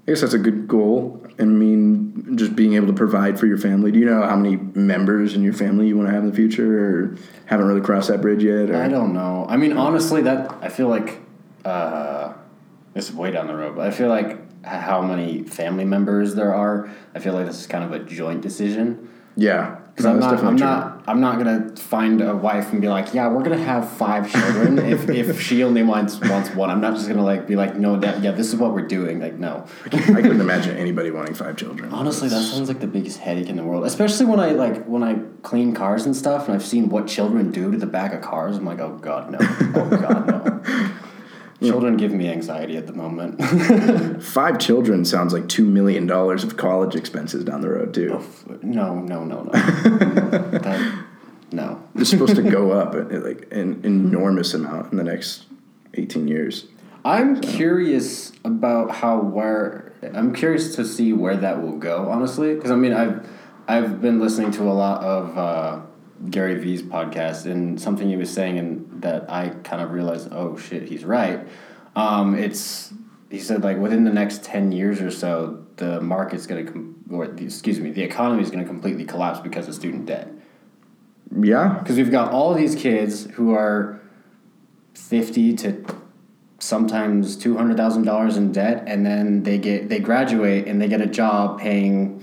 I 0.06 0.12
guess 0.12 0.20
that's 0.20 0.34
a 0.34 0.38
good 0.38 0.68
goal. 0.68 1.26
I 1.40 1.46
mean, 1.46 2.36
just 2.36 2.54
being 2.54 2.74
able 2.74 2.88
to 2.88 2.94
provide 2.94 3.40
for 3.40 3.46
your 3.46 3.58
family. 3.58 3.94
Do 3.94 4.00
you 4.00 4.06
know 4.06 4.24
how 4.24 4.36
many 4.36 4.58
members 4.58 5.36
in 5.36 5.42
your 5.42 5.54
family 5.54 5.88
you 5.88 5.96
want 5.96 6.10
to 6.10 6.14
have 6.14 6.24
in 6.24 6.30
the 6.30 6.36
future, 6.36 6.80
or 6.80 7.18
haven't 7.46 7.66
really 7.66 7.80
crossed 7.80 8.10
that 8.10 8.22
bridge 8.22 8.44
yet? 8.44 8.70
Or? 8.70 8.76
I 8.76 8.90
don't 8.90 9.14
know. 9.14 9.46
I 9.48 9.56
mean, 9.56 9.78
honestly, 9.78 10.22
that 10.24 10.54
I 10.62 10.68
feel 10.68 10.90
like 10.90 11.22
uh, 11.64 12.34
this 12.98 13.10
is 13.10 13.16
way 13.16 13.30
down 13.30 13.46
the 13.46 13.56
road, 13.56 13.76
but 13.76 13.86
I 13.86 13.92
feel 13.92 14.10
like 14.10 14.40
how 14.66 15.04
many 15.04 15.44
family 15.44 15.86
members 15.86 16.34
there 16.34 16.54
are. 16.54 16.90
I 17.14 17.20
feel 17.20 17.34
like 17.34 17.46
this 17.46 17.60
is 17.60 17.68
kind 17.68 17.84
of 17.84 17.92
a 17.92 18.00
joint 18.00 18.42
decision. 18.42 19.10
Yeah, 19.36 19.76
Because 19.92 20.06
No, 20.06 20.12
I'm 20.14 20.20
not, 20.20 20.34
I'm 20.44 20.58
true. 20.58 20.66
not, 20.66 21.04
I'm 21.06 21.22
not 21.22 21.38
gonna 21.38 21.76
find 21.76 22.22
a 22.22 22.36
wife 22.36 22.72
and 22.72 22.82
be 22.82 22.90
like, 22.90 23.14
yeah, 23.14 23.28
we're 23.28 23.44
gonna 23.44 23.64
have 23.64 23.88
five 23.88 24.32
children. 24.32 24.80
if, 24.94 25.08
if 25.12 25.40
she 25.40 25.64
only 25.64 25.84
wants 25.84 26.20
wants 26.20 26.50
one, 26.56 26.72
I'm 26.72 26.82
not 26.82 26.96
just 26.96 27.08
gonna 27.08 27.24
like 27.24 27.46
be 27.46 27.56
like, 27.56 27.76
no, 27.76 28.00
that, 28.00 28.24
yeah, 28.24 28.32
this 28.32 28.48
is 28.48 28.56
what 28.56 28.74
we're 28.74 28.88
doing. 28.88 29.20
Like, 29.20 29.36
no. 29.36 29.68
I 29.86 29.90
couldn't 29.90 30.42
imagine 30.42 30.76
anybody 30.76 31.12
wanting 31.12 31.36
five 31.36 31.56
children. 31.56 31.94
Honestly, 31.94 32.30
that 32.30 32.42
sounds 32.42 32.68
like 32.68 32.80
the 32.80 32.88
biggest 32.88 33.20
headache 33.20 33.48
in 33.48 33.58
the 33.58 33.64
world. 33.64 33.86
Especially 33.86 34.26
when 34.26 34.40
I 34.40 34.54
like 34.54 34.86
when 34.86 35.04
I 35.04 35.20
clean 35.44 35.76
cars 35.76 36.08
and 36.08 36.16
stuff, 36.16 36.48
and 36.48 36.56
I've 36.56 36.66
seen 36.66 36.90
what 36.90 37.06
children 37.06 37.52
do 37.52 37.72
to 37.72 37.78
the 37.78 37.86
back 37.86 38.14
of 38.14 38.22
cars. 38.22 38.58
I'm 38.58 38.66
like, 38.66 38.80
oh 38.80 38.98
god, 38.98 39.30
no. 39.30 39.38
Oh 39.40 39.98
god, 40.02 40.28
no. 40.28 40.94
Children 41.62 41.98
give 41.98 42.12
me 42.12 42.30
anxiety 42.30 42.78
at 42.78 42.86
the 42.86 42.94
moment. 42.94 43.44
Five 44.24 44.60
children 44.60 45.04
sounds 45.06 45.34
like 45.34 45.50
two 45.50 45.66
million 45.66 46.06
dollars 46.06 46.44
of 46.44 46.56
college 46.56 46.96
expenses 46.96 47.44
down 47.44 47.62
the 47.62 47.70
road 47.70 47.96
too. 47.96 48.22
no, 48.62 49.00
no, 49.00 49.24
no, 49.24 49.44
no. 49.44 49.52
that, 49.52 51.06
no. 51.52 51.82
It's 51.96 52.12
supposed 52.12 52.36
to 52.36 52.44
go 52.44 52.72
up 52.80 52.94
at, 52.94 53.12
at, 53.12 53.24
like 53.24 53.52
an 53.52 53.82
enormous 53.84 54.54
amount 54.54 54.92
in 54.92 54.98
the 55.00 55.04
next 55.04 55.46
eighteen 55.96 56.28
years. 56.28 56.68
I'm 57.04 57.42
curious 57.42 58.34
about 58.46 58.92
how 58.92 59.20
where 59.20 59.94
I'm 60.14 60.36
curious 60.36 60.76
to 60.76 60.86
see 60.86 61.12
where 61.12 61.38
that 61.38 61.60
will 61.64 61.78
go. 61.78 62.08
Honestly, 62.12 62.54
because 62.54 62.70
I 62.70 62.76
mean 62.76 62.94
I've 62.94 63.28
I've 63.68 64.00
been 64.00 64.20
listening 64.20 64.52
to 64.52 64.64
a 64.64 64.74
lot 64.74 65.04
of 65.04 65.38
uh, 65.38 65.80
Gary 66.30 66.56
Vee's 66.56 66.82
podcast 66.82 67.46
and 67.46 67.80
something 67.80 68.10
he 68.10 68.18
was 68.18 68.32
saying 68.32 68.58
and 68.58 69.02
that 69.02 69.30
I 69.30 69.50
kind 69.64 69.82
of 69.82 69.92
realized 69.92 70.30
oh 70.32 70.58
shit 70.58 70.84
he's 70.90 71.06
right. 71.06 71.48
Um, 71.96 72.36
it's 72.36 72.94
he 73.30 73.40
said 73.40 73.64
like 73.64 73.78
within 73.78 74.04
the 74.04 74.14
next 74.14 74.44
ten 74.44 74.72
years 74.72 75.02
or 75.02 75.12
so 75.12 75.66
the 75.78 76.02
market's 76.02 76.48
gonna 76.48 76.64
com- 76.64 76.96
or 77.12 77.28
the, 77.28 77.46
excuse 77.46 77.80
me 77.80 77.92
the 77.92 78.04
economy 78.04 78.42
is 78.42 78.50
gonna 78.52 78.66
completely 78.66 79.06
collapse 79.06 79.40
because 79.40 79.68
of 79.68 79.76
student 79.76 80.06
debt 80.06 80.32
Yeah, 81.40 81.78
because 81.80 81.98
we've 81.98 82.12
got 82.12 82.32
all 82.32 82.54
these 82.54 82.76
kids 82.76 83.26
who 83.32 83.54
are 83.54 84.02
50 84.96 85.54
to 85.58 85.86
sometimes 86.60 87.38
$200,000 87.38 88.38
in 88.38 88.52
debt 88.52 88.84
and 88.88 89.06
then 89.06 89.44
they 89.44 89.58
get 89.58 89.90
they 89.90 90.00
graduate 90.00 90.68
and 90.68 90.82
they 90.82 90.88
get 90.88 91.02
a 91.02 91.06
job 91.08 91.60
paying 91.60 92.22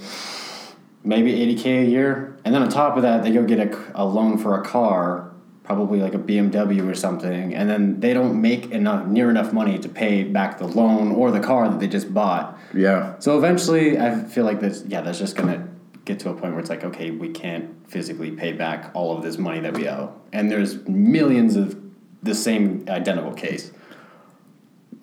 maybe 1.05 1.33
80k 1.33 1.83
a 1.83 1.85
year 1.85 2.37
and 2.45 2.55
then 2.55 2.63
on 2.63 2.69
top 2.69 2.97
of 2.97 3.03
that 3.03 3.23
they 3.23 3.31
go 3.31 3.45
get 3.45 3.61
a, 3.61 3.93
a 3.95 4.05
loan 4.05 4.39
for 4.39 4.61
a 4.61 4.65
car 4.65 5.31
probably 5.63 6.01
like 6.01 6.15
a 6.15 6.19
BMW 6.19 6.91
or 6.91 6.95
something 6.95 7.55
and 7.55 7.71
then 7.71 8.01
they 8.01 8.13
don't 8.13 8.41
make 8.41 8.71
enough 8.71 9.07
near 9.07 9.31
enough 9.31 9.53
money 9.53 9.79
to 9.79 9.89
pay 9.89 10.25
back 10.25 10.59
the 10.59 10.67
loan 10.67 11.13
or 11.13 11.31
the 11.31 11.41
car 11.41 11.69
that 11.69 11.79
they 11.81 11.89
just 11.89 12.13
bought 12.13 12.59
yeah, 12.75 13.15
so 13.21 13.39
eventually, 13.39 13.99
I 13.99 14.25
feel 14.25 14.45
like 14.45 14.61
this. 14.61 14.85
Yeah, 14.87 15.01
that's 15.01 15.19
just 15.19 15.37
gonna 15.37 15.69
get 16.05 16.19
to 16.21 16.31
a 16.31 16.35
point 16.35 16.53
where 16.53 16.61
it's 16.61 16.71
like, 16.71 16.85
okay, 16.85 17.11
we 17.11 17.29
can't 17.29 17.71
physically 17.89 18.33
pay 18.33 18.53
back 18.53 18.91
all 18.95 19.17
of 19.17 19.23
this 19.23 19.39
money 19.39 19.61
that 19.61 19.75
we 19.75 19.89
owe, 19.89 20.13
and 20.33 20.51
there's 20.51 20.87
millions 20.89 21.57
of 21.57 21.81
the 22.23 22.35
same 22.35 22.85
identical 22.89 23.33
case. 23.33 23.71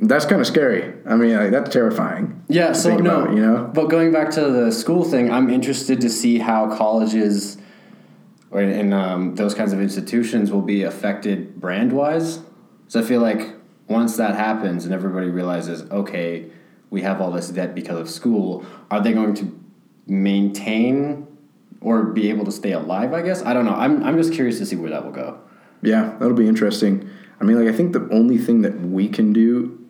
That's 0.01 0.25
kind 0.25 0.41
of 0.41 0.47
scary. 0.47 0.93
I 1.05 1.15
mean, 1.15 1.35
like, 1.35 1.51
that's 1.51 1.69
terrifying. 1.69 2.43
Yeah. 2.49 2.73
So 2.73 2.97
no, 2.97 3.21
about, 3.21 3.35
you 3.35 3.41
know, 3.41 3.69
But 3.73 3.87
going 3.87 4.11
back 4.11 4.31
to 4.31 4.41
the 4.41 4.71
school 4.71 5.03
thing, 5.03 5.31
I'm 5.31 5.49
interested 5.49 6.01
to 6.01 6.09
see 6.09 6.39
how 6.39 6.75
colleges 6.75 7.57
or 8.49 8.61
in 8.61 8.91
um, 8.91 9.35
those 9.35 9.53
kinds 9.53 9.71
of 9.71 9.79
institutions 9.79 10.51
will 10.51 10.61
be 10.61 10.83
affected 10.83 11.59
brand 11.61 11.93
wise. 11.93 12.39
So 12.89 12.99
I 12.99 13.03
feel 13.03 13.21
like 13.21 13.55
once 13.87 14.17
that 14.17 14.35
happens 14.35 14.85
and 14.85 14.93
everybody 14.93 15.29
realizes, 15.29 15.89
okay, 15.89 16.47
we 16.89 17.01
have 17.03 17.21
all 17.21 17.31
this 17.31 17.49
debt 17.49 17.73
because 17.73 17.97
of 17.97 18.09
school, 18.09 18.65
are 18.89 19.01
they 19.01 19.13
going 19.13 19.33
to 19.35 19.57
maintain 20.07 21.27
or 21.79 22.03
be 22.03 22.29
able 22.29 22.43
to 22.45 22.51
stay 22.51 22.73
alive? 22.73 23.13
I 23.13 23.21
guess 23.21 23.41
I 23.43 23.53
don't 23.53 23.65
know. 23.65 23.75
I'm 23.75 24.03
I'm 24.03 24.17
just 24.17 24.33
curious 24.33 24.57
to 24.57 24.65
see 24.65 24.75
where 24.75 24.89
that 24.89 25.05
will 25.05 25.13
go. 25.13 25.39
Yeah, 25.81 26.15
that'll 26.19 26.33
be 26.33 26.47
interesting. 26.47 27.09
I 27.39 27.45
mean, 27.45 27.57
like 27.63 27.73
I 27.73 27.75
think 27.75 27.93
the 27.93 28.07
only 28.11 28.37
thing 28.37 28.63
that 28.63 28.81
we 28.81 29.07
can 29.07 29.31
do 29.31 29.80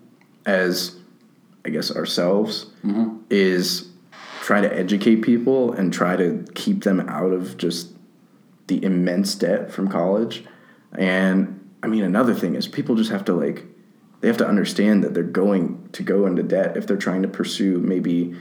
as 0.45 0.97
I 1.65 1.69
guess 1.69 1.91
ourselves 1.91 2.67
mm-hmm. 2.83 3.17
is 3.29 3.89
try 4.41 4.61
to 4.61 4.75
educate 4.75 5.17
people 5.17 5.71
and 5.73 5.93
try 5.93 6.15
to 6.15 6.45
keep 6.55 6.83
them 6.83 6.99
out 7.01 7.31
of 7.31 7.57
just 7.57 7.93
the 8.67 8.83
immense 8.83 9.35
debt 9.35 9.71
from 9.71 9.87
college. 9.87 10.43
And 10.97 11.69
I 11.83 11.87
mean, 11.87 12.03
another 12.03 12.33
thing 12.33 12.55
is 12.55 12.67
people 12.67 12.95
just 12.95 13.11
have 13.11 13.25
to 13.25 13.33
like 13.33 13.65
they 14.21 14.27
have 14.27 14.37
to 14.37 14.47
understand 14.47 15.03
that 15.03 15.13
they're 15.13 15.23
going 15.23 15.89
to 15.93 16.03
go 16.03 16.25
into 16.27 16.43
debt 16.43 16.77
if 16.77 16.85
they're 16.85 16.97
trying 16.97 17.23
to 17.23 17.27
pursue 17.27 17.79
maybe 17.79 18.35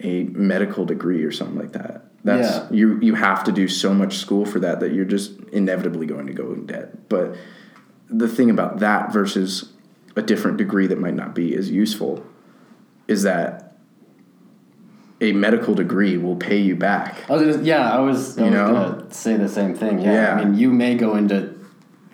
a 0.00 0.24
medical 0.24 0.84
degree 0.84 1.24
or 1.24 1.32
something 1.32 1.58
like 1.58 1.72
that. 1.72 2.04
That's 2.24 2.56
Yeah. 2.56 2.66
you 2.70 3.00
you 3.00 3.14
have 3.14 3.44
to 3.44 3.52
do 3.52 3.68
so 3.68 3.92
much 3.94 4.18
school 4.18 4.44
for 4.44 4.60
that 4.60 4.80
that 4.80 4.92
you're 4.92 5.04
just 5.04 5.38
inevitably 5.52 6.06
going 6.06 6.26
to 6.26 6.32
go 6.32 6.52
in 6.52 6.66
debt. 6.66 7.08
But 7.08 7.36
the 8.08 8.28
thing 8.28 8.50
about 8.50 8.80
that 8.80 9.12
versus 9.12 9.71
a 10.16 10.22
different 10.22 10.56
degree 10.58 10.86
that 10.86 10.98
might 10.98 11.14
not 11.14 11.34
be 11.34 11.54
as 11.54 11.70
useful 11.70 12.24
is 13.08 13.22
that 13.22 13.76
a 15.20 15.32
medical 15.32 15.74
degree 15.74 16.16
will 16.16 16.36
pay 16.36 16.58
you 16.58 16.74
back. 16.74 17.28
I 17.30 17.34
was 17.36 17.56
yeah, 17.62 17.90
I 17.92 18.00
was, 18.00 18.38
I 18.38 18.42
was 18.42 18.52
know? 18.52 18.72
gonna 18.72 19.14
say 19.14 19.36
the 19.36 19.48
same 19.48 19.74
thing. 19.74 20.00
Yeah. 20.00 20.12
Yeah. 20.12 20.34
I 20.34 20.44
mean, 20.44 20.54
you 20.58 20.70
may 20.70 20.96
go 20.96 21.14
into 21.14 21.54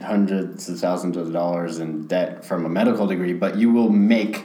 hundreds 0.01 0.69
of 0.69 0.79
thousands 0.79 1.17
of 1.17 1.33
dollars 1.33 1.79
in 1.79 2.07
debt 2.07 2.45
from 2.45 2.65
a 2.67 2.69
medical 2.69 3.07
degree, 3.07 3.33
but 3.33 3.57
you 3.57 3.73
will 3.73 3.91
make 3.91 4.45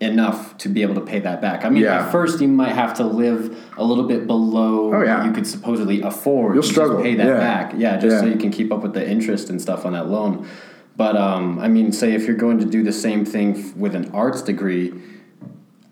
enough 0.00 0.56
to 0.58 0.68
be 0.68 0.82
able 0.82 0.94
to 0.96 1.00
pay 1.00 1.20
that 1.20 1.40
back. 1.40 1.64
I 1.64 1.70
mean, 1.70 1.84
Yeah. 1.84 2.04
at 2.06 2.12
first 2.12 2.40
you 2.40 2.48
might 2.48 2.72
have 2.74 2.94
to 2.94 3.04
live 3.04 3.56
a 3.76 3.84
little 3.84 4.06
bit 4.06 4.26
below 4.26 4.92
Oh, 4.92 5.02
yeah. 5.02 5.18
what 5.18 5.26
you 5.26 5.32
could 5.32 5.46
supposedly 5.46 6.02
afford. 6.02 6.54
You'll 6.54 6.62
struggle, 6.64 7.00
pay 7.00 7.14
that 7.14 7.26
yeah. 7.26 7.38
back. 7.38 7.74
Yeah, 7.76 7.96
just 7.98 8.18
so 8.18 8.26
you 8.26 8.36
can 8.36 8.50
keep 8.50 8.72
up 8.72 8.82
with 8.82 8.94
the 8.94 9.08
interest 9.08 9.48
and 9.48 9.60
stuff 9.62 9.86
on 9.86 9.92
that 9.92 10.08
loan. 10.08 10.46
But 10.96 11.16
um, 11.16 11.58
I 11.58 11.68
mean, 11.68 11.92
say 11.92 12.12
if 12.12 12.26
you're 12.26 12.36
going 12.36 12.58
to 12.58 12.66
do 12.66 12.82
the 12.82 12.92
same 12.92 13.24
thing 13.24 13.56
f- 13.56 13.76
with 13.76 13.94
an 13.94 14.10
arts 14.12 14.42
degree, 14.42 14.92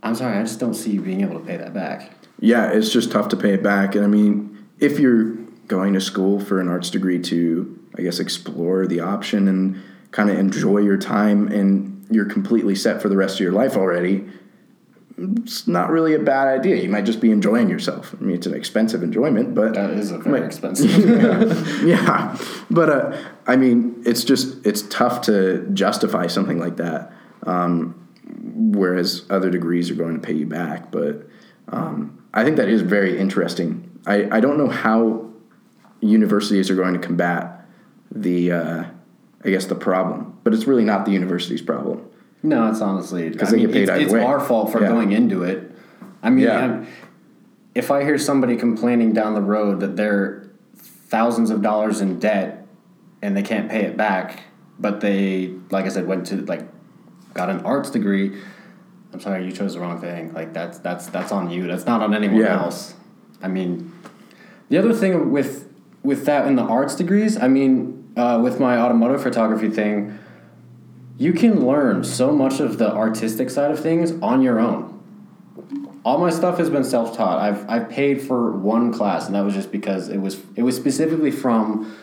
I'm 0.02 0.14
sorry, 0.14 0.38
I 0.38 0.42
just 0.42 0.60
don't 0.60 0.74
see 0.74 0.92
you 0.92 1.00
being 1.00 1.22
able 1.22 1.38
to 1.40 1.44
pay 1.44 1.56
that 1.56 1.72
back. 1.72 2.12
Yeah, 2.38 2.70
it's 2.70 2.92
just 2.92 3.10
tough 3.12 3.28
to 3.28 3.36
pay 3.36 3.52
it 3.52 3.62
back. 3.62 3.94
And 3.94 4.04
I 4.04 4.08
mean, 4.08 4.66
if 4.78 4.98
you're 4.98 5.34
going 5.68 5.94
to 5.94 6.00
school 6.00 6.40
for 6.40 6.60
an 6.60 6.68
arts 6.68 6.90
degree 6.90 7.20
to, 7.20 7.78
I 7.96 8.02
guess, 8.02 8.18
explore 8.18 8.86
the 8.86 9.00
option 9.00 9.48
and 9.48 9.80
kind 10.10 10.30
of 10.30 10.38
enjoy 10.38 10.78
your 10.78 10.96
time 10.96 11.48
and 11.48 12.04
you're 12.10 12.24
completely 12.24 12.74
set 12.74 13.00
for 13.00 13.08
the 13.08 13.16
rest 13.16 13.36
of 13.36 13.40
your 13.40 13.52
life 13.52 13.76
already, 13.76 14.26
it's 15.20 15.66
not 15.68 15.90
really 15.90 16.14
a 16.14 16.18
bad 16.18 16.48
idea. 16.48 16.76
You 16.76 16.88
might 16.88 17.04
just 17.04 17.20
be 17.20 17.30
enjoying 17.30 17.68
yourself. 17.68 18.14
I 18.18 18.22
mean, 18.24 18.36
it's 18.36 18.46
an 18.46 18.54
expensive 18.54 19.02
enjoyment, 19.02 19.54
but 19.54 19.74
That 19.74 19.90
is 19.90 20.10
a 20.10 20.18
very 20.18 20.40
Right. 20.40 20.46
expensive. 20.46 20.90
yeah, 21.86 22.36
but 22.70 22.88
uh, 22.88 23.16
I 23.46 23.56
mean, 23.56 24.02
it's 24.06 24.24
just 24.24 24.64
it's 24.66 24.82
tough 24.82 25.22
to 25.22 25.66
justify 25.74 26.26
something 26.26 26.58
like 26.58 26.76
that. 26.76 27.12
Um, 27.44 27.94
whereas 28.54 29.24
other 29.30 29.50
degrees 29.50 29.90
are 29.90 29.94
going 29.94 30.14
to 30.14 30.20
pay 30.20 30.34
you 30.34 30.46
back, 30.46 30.90
but 30.90 31.26
um, 31.68 32.22
I 32.32 32.44
think 32.44 32.56
that 32.56 32.68
is 32.68 32.82
very 32.82 33.18
interesting. 33.18 33.86
I, 34.06 34.28
I 34.36 34.40
don't 34.40 34.56
know 34.56 34.68
how 34.68 35.28
universities 36.00 36.70
are 36.70 36.74
going 36.76 36.94
to 36.94 37.00
combat 37.00 37.66
the 38.10 38.52
uh, 38.52 38.84
I 39.44 39.50
guess 39.50 39.66
the 39.66 39.74
problem, 39.74 40.38
but 40.44 40.54
it's 40.54 40.66
really 40.66 40.84
not 40.84 41.04
the 41.04 41.12
university's 41.12 41.62
problem. 41.62 42.06
No, 42.42 42.68
it's 42.70 42.80
honestly 42.80 43.28
because 43.28 43.50
they 43.50 43.60
get 43.60 43.72
paid 43.72 43.88
it's, 43.88 44.12
it's 44.12 44.14
our 44.14 44.40
fault 44.40 44.72
for 44.72 44.80
Yeah. 44.80 44.88
going 44.88 45.12
into 45.12 45.42
it. 45.42 45.70
I 46.22 46.30
mean, 46.30 46.44
Yeah. 46.44 46.84
If 47.74 47.90
I 47.92 48.02
hear 48.02 48.18
somebody 48.18 48.56
complaining 48.56 49.12
down 49.12 49.34
the 49.34 49.40
road 49.42 49.78
that 49.80 49.96
they're 49.96 50.48
thousands 50.76 51.50
of 51.50 51.62
dollars 51.62 52.00
in 52.00 52.18
debt 52.18 52.66
and 53.22 53.36
they 53.36 53.42
can't 53.42 53.68
pay 53.70 53.82
it 53.84 53.96
back, 53.96 54.42
but 54.78 55.00
they, 55.00 55.52
like 55.70 55.84
I 55.84 55.88
said, 55.88 56.06
went 56.06 56.26
to 56.26 56.36
like 56.46 56.66
got 57.34 57.48
an 57.48 57.60
arts 57.60 57.90
degree. 57.90 58.36
I'm 59.12 59.20
sorry, 59.20 59.44
you 59.44 59.52
chose 59.52 59.74
the 59.74 59.80
wrong 59.80 60.00
thing. 60.00 60.32
Like 60.34 60.52
that's 60.52 60.78
that's 60.78 61.06
that's 61.08 61.30
on 61.30 61.50
you. 61.50 61.66
That's 61.68 61.86
not 61.86 62.00
on 62.02 62.12
anyone 62.14 62.38
Yeah. 62.38 62.60
else. 62.62 62.94
I 63.42 63.48
mean, 63.48 63.92
the 64.68 64.78
other 64.78 64.92
thing 64.92 65.30
with 65.30 65.68
with 66.02 66.24
that 66.26 66.46
in 66.48 66.56
the 66.56 66.62
arts 66.62 66.94
degrees, 66.96 67.36
I 67.40 67.46
mean, 67.48 68.12
uh, 68.16 68.40
with 68.42 68.58
my 68.58 68.78
automotive 68.78 69.22
photography 69.22 69.68
thing, 69.70 70.18
you 71.20 71.34
can 71.34 71.66
learn 71.66 72.02
so 72.02 72.32
much 72.32 72.60
of 72.60 72.78
the 72.78 72.90
artistic 72.90 73.50
side 73.50 73.70
of 73.70 73.78
things 73.78 74.12
on 74.22 74.40
your 74.40 74.58
own. 74.58 74.96
All 76.02 76.16
my 76.16 76.30
stuff 76.30 76.56
has 76.56 76.70
been 76.70 76.82
self-taught. 76.82 77.38
I've 77.38 77.68
I've 77.68 77.90
paid 77.90 78.22
for 78.22 78.52
one 78.52 78.90
class, 78.90 79.26
and 79.26 79.34
that 79.34 79.44
was 79.44 79.52
just 79.52 79.70
because 79.70 80.08
it 80.08 80.16
was 80.16 80.40
it 80.56 80.62
was 80.62 80.76
specifically 80.76 81.30
from 81.30 81.94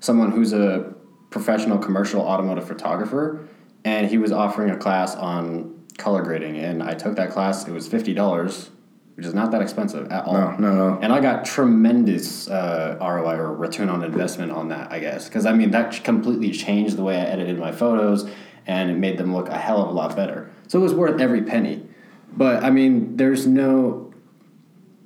someone 0.00 0.32
who's 0.32 0.54
a 0.54 0.94
professional 1.28 1.76
commercial 1.76 2.22
automotive 2.22 2.66
photographer, 2.66 3.46
and 3.84 4.08
he 4.08 4.16
was 4.16 4.32
offering 4.32 4.70
a 4.70 4.78
class 4.78 5.14
on 5.16 5.84
color 5.98 6.22
grading, 6.22 6.56
and 6.56 6.82
I 6.82 6.94
took 6.94 7.16
that 7.16 7.30
class. 7.30 7.68
It 7.68 7.72
was 7.72 7.86
fifty 7.86 8.14
dollars, 8.14 8.70
which 9.16 9.26
is 9.26 9.34
not 9.34 9.50
that 9.50 9.60
expensive 9.60 10.10
at 10.10 10.24
all. 10.24 10.32
No, 10.32 10.56
no, 10.56 10.74
no. 10.74 10.98
And 11.02 11.12
I 11.12 11.20
got 11.20 11.44
tremendous 11.44 12.48
uh, 12.48 12.96
ROI 12.98 13.36
or 13.36 13.52
return 13.52 13.90
on 13.90 14.02
investment 14.02 14.50
on 14.50 14.68
that, 14.68 14.90
I 14.90 14.98
guess, 14.98 15.28
because 15.28 15.44
I 15.44 15.52
mean 15.52 15.72
that 15.72 16.02
completely 16.04 16.52
changed 16.52 16.96
the 16.96 17.02
way 17.02 17.18
I 17.18 17.24
edited 17.24 17.58
my 17.58 17.70
photos, 17.70 18.30
and 18.66 18.90
it 18.90 18.94
made 18.94 19.18
them 19.18 19.34
look 19.34 19.48
a 19.48 19.58
hell 19.58 19.82
of 19.82 19.88
a 19.88 19.92
lot 19.92 20.14
better. 20.14 20.50
So 20.68 20.78
it 20.78 20.82
was 20.82 20.94
worth 20.94 21.20
every 21.20 21.42
penny. 21.42 21.86
But 22.34 22.64
I 22.64 22.70
mean, 22.70 23.16
there's 23.16 23.46
no 23.46 24.12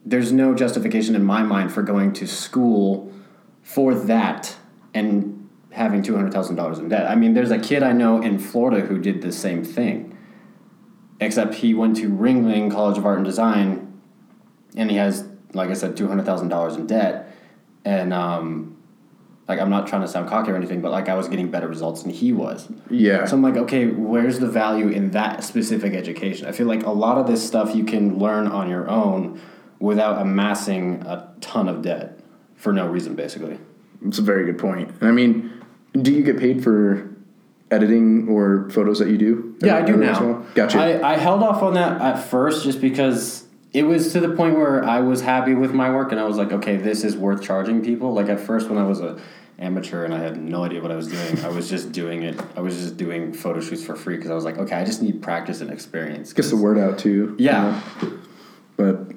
there's 0.05 0.31
no 0.31 0.55
justification 0.55 1.16
in 1.16 1.25
my 1.25 1.42
mind 1.42 1.73
for 1.73 1.83
going 1.83 2.12
to 2.14 2.27
school 2.27 3.12
for 3.62 3.95
that 3.95 4.57
and 4.95 5.49
having 5.73 6.03
two 6.03 6.14
hundred 6.14 6.33
thousand 6.33 6.57
dollars 6.57 6.79
in 6.79 6.88
debt. 6.88 7.11
I 7.11 7.16
mean, 7.16 7.35
there's 7.35 7.51
a 7.51 7.59
kid 7.59 7.83
I 7.83 7.92
know 7.92 8.23
in 8.23 8.38
Florida 8.38 8.87
who 8.87 8.99
did 8.99 9.23
the 9.23 9.33
same 9.33 9.64
thing, 9.64 10.16
except 11.21 11.55
he 11.55 11.75
went 11.75 11.97
to 11.97 12.09
Ringling 12.09 12.71
College 12.71 12.97
of 12.97 13.05
Art 13.05 13.19
and 13.19 13.27
Design, 13.27 14.01
and 14.77 14.90
he 14.90 14.97
has, 14.97 15.29
like 15.53 15.71
I 15.71 15.75
said, 15.75 15.97
two 15.97 16.07
hundred 16.07 16.25
thousand 16.25 16.49
dollars 16.49 16.77
in 16.77 16.87
debt, 16.87 17.35
and 17.85 18.14
um, 18.14 18.76
like 19.48 19.61
I'm 19.61 19.70
not 19.70 19.87
trying 19.87 20.02
to 20.02 20.09
sound 20.09 20.28
cocky 20.28 20.50
or 20.50 20.56
anything, 20.56 20.80
but 20.80 20.90
like 20.90 21.09
I 21.09 21.14
was 21.14 21.28
getting 21.28 21.50
better 21.50 21.68
results 21.68 22.02
than 22.02 22.11
he 22.12 22.32
was. 22.32 22.68
Yeah. 22.90 23.24
So 23.26 23.37
I'm 23.37 23.42
like, 23.42 23.56
okay, 23.56 23.87
where's 23.87 24.40
the 24.40 24.48
value 24.48 24.88
in 24.88 25.12
that 25.12 25.44
specific 25.44 25.94
education? 25.94 26.48
I 26.48 26.52
feel 26.52 26.66
like 26.66 26.85
a 26.85 26.90
lot 26.90 27.18
of 27.18 27.26
this 27.26 27.46
stuff 27.46 27.74
you 27.74 27.85
can 27.85 28.18
learn 28.18 28.48
on 28.48 28.68
your 28.68 28.88
own 28.90 29.40
without 29.78 30.20
amassing 30.20 31.02
a 31.02 31.32
ton 31.40 31.68
of 31.68 31.82
debt 31.82 32.18
for 32.56 32.72
no 32.72 32.87
reason, 32.88 33.14
basically. 33.14 33.59
It's 34.04 34.18
a 34.18 34.22
very 34.22 34.44
good 34.44 34.59
point. 34.59 34.90
I 35.00 35.11
mean, 35.12 35.52
do 35.92 36.12
you 36.12 36.22
get 36.24 36.38
paid 36.38 36.64
for 36.64 37.14
editing 37.70 38.28
or 38.28 38.68
photos 38.70 38.98
that 38.98 39.09
you 39.09 39.18
do? 39.18 39.56
Yeah, 39.62 39.76
I 39.76 39.82
do 39.82 39.94
Every 39.94 40.06
now. 40.06 40.18
in 40.18 40.24
a 40.24 40.32
while? 40.32 40.46
Gotcha. 40.54 40.78
I, 40.78 41.12
I 41.14 41.16
held 41.16 41.42
off 41.42 41.62
on 41.62 41.74
that 41.74 42.00
at 42.00 42.18
first 42.22 42.64
just 42.64 42.80
because 42.80 43.45
it 43.72 43.83
was 43.83 44.12
to 44.12 44.20
the 44.20 44.31
point 44.31 44.57
where 44.57 44.85
I 44.85 45.00
was 45.00 45.20
happy 45.20 45.55
with 45.55 45.72
my 45.72 45.90
work 45.90 46.12
and 46.12 46.20
I 46.20 46.24
was 46.24 46.37
like, 46.37 46.52
okay, 46.52 46.76
this 46.76 47.05
is 47.05 47.16
worth 47.16 47.42
charging 47.42 47.83
people. 47.83 48.12
Like 48.12 48.29
at 48.29 48.40
first 48.40 48.68
when 48.68 48.79
I 48.79 48.85
was 48.85 49.00
a 49.00 49.20
amateur 49.59 50.05
and 50.05 50.14
I 50.14 50.18
had 50.18 50.40
no 50.40 50.64
idea 50.64 50.83
what 50.83 50.90
I 50.90 50.96
was 50.96 51.09
doing, 51.09 51.44
I 51.44 51.48
was 51.48 51.68
just 51.68 51.92
doing 51.92 52.22
it. 52.22 52.40
I 52.57 52.61
was 52.61 52.76
just 52.76 52.96
doing 52.96 53.33
photo 53.33 53.61
shoots 53.61 53.85
for 53.85 53.96
free 53.96 54.16
because 54.16 54.31
I 54.31 54.35
was 54.35 54.44
like, 54.44 54.59
okay, 54.59 54.76
I 54.76 54.85
just 54.85 55.02
need 55.02 55.22
practice 55.22 55.61
and 55.61 55.70
experience. 55.70 56.33
Gets 56.33 56.50
the 56.50 56.57
word 56.57 56.79
out 56.79 56.98
too. 56.98 57.35
Yeah. 57.38 57.83
you 58.02 58.09
know? 58.09 58.18
But 58.76 59.12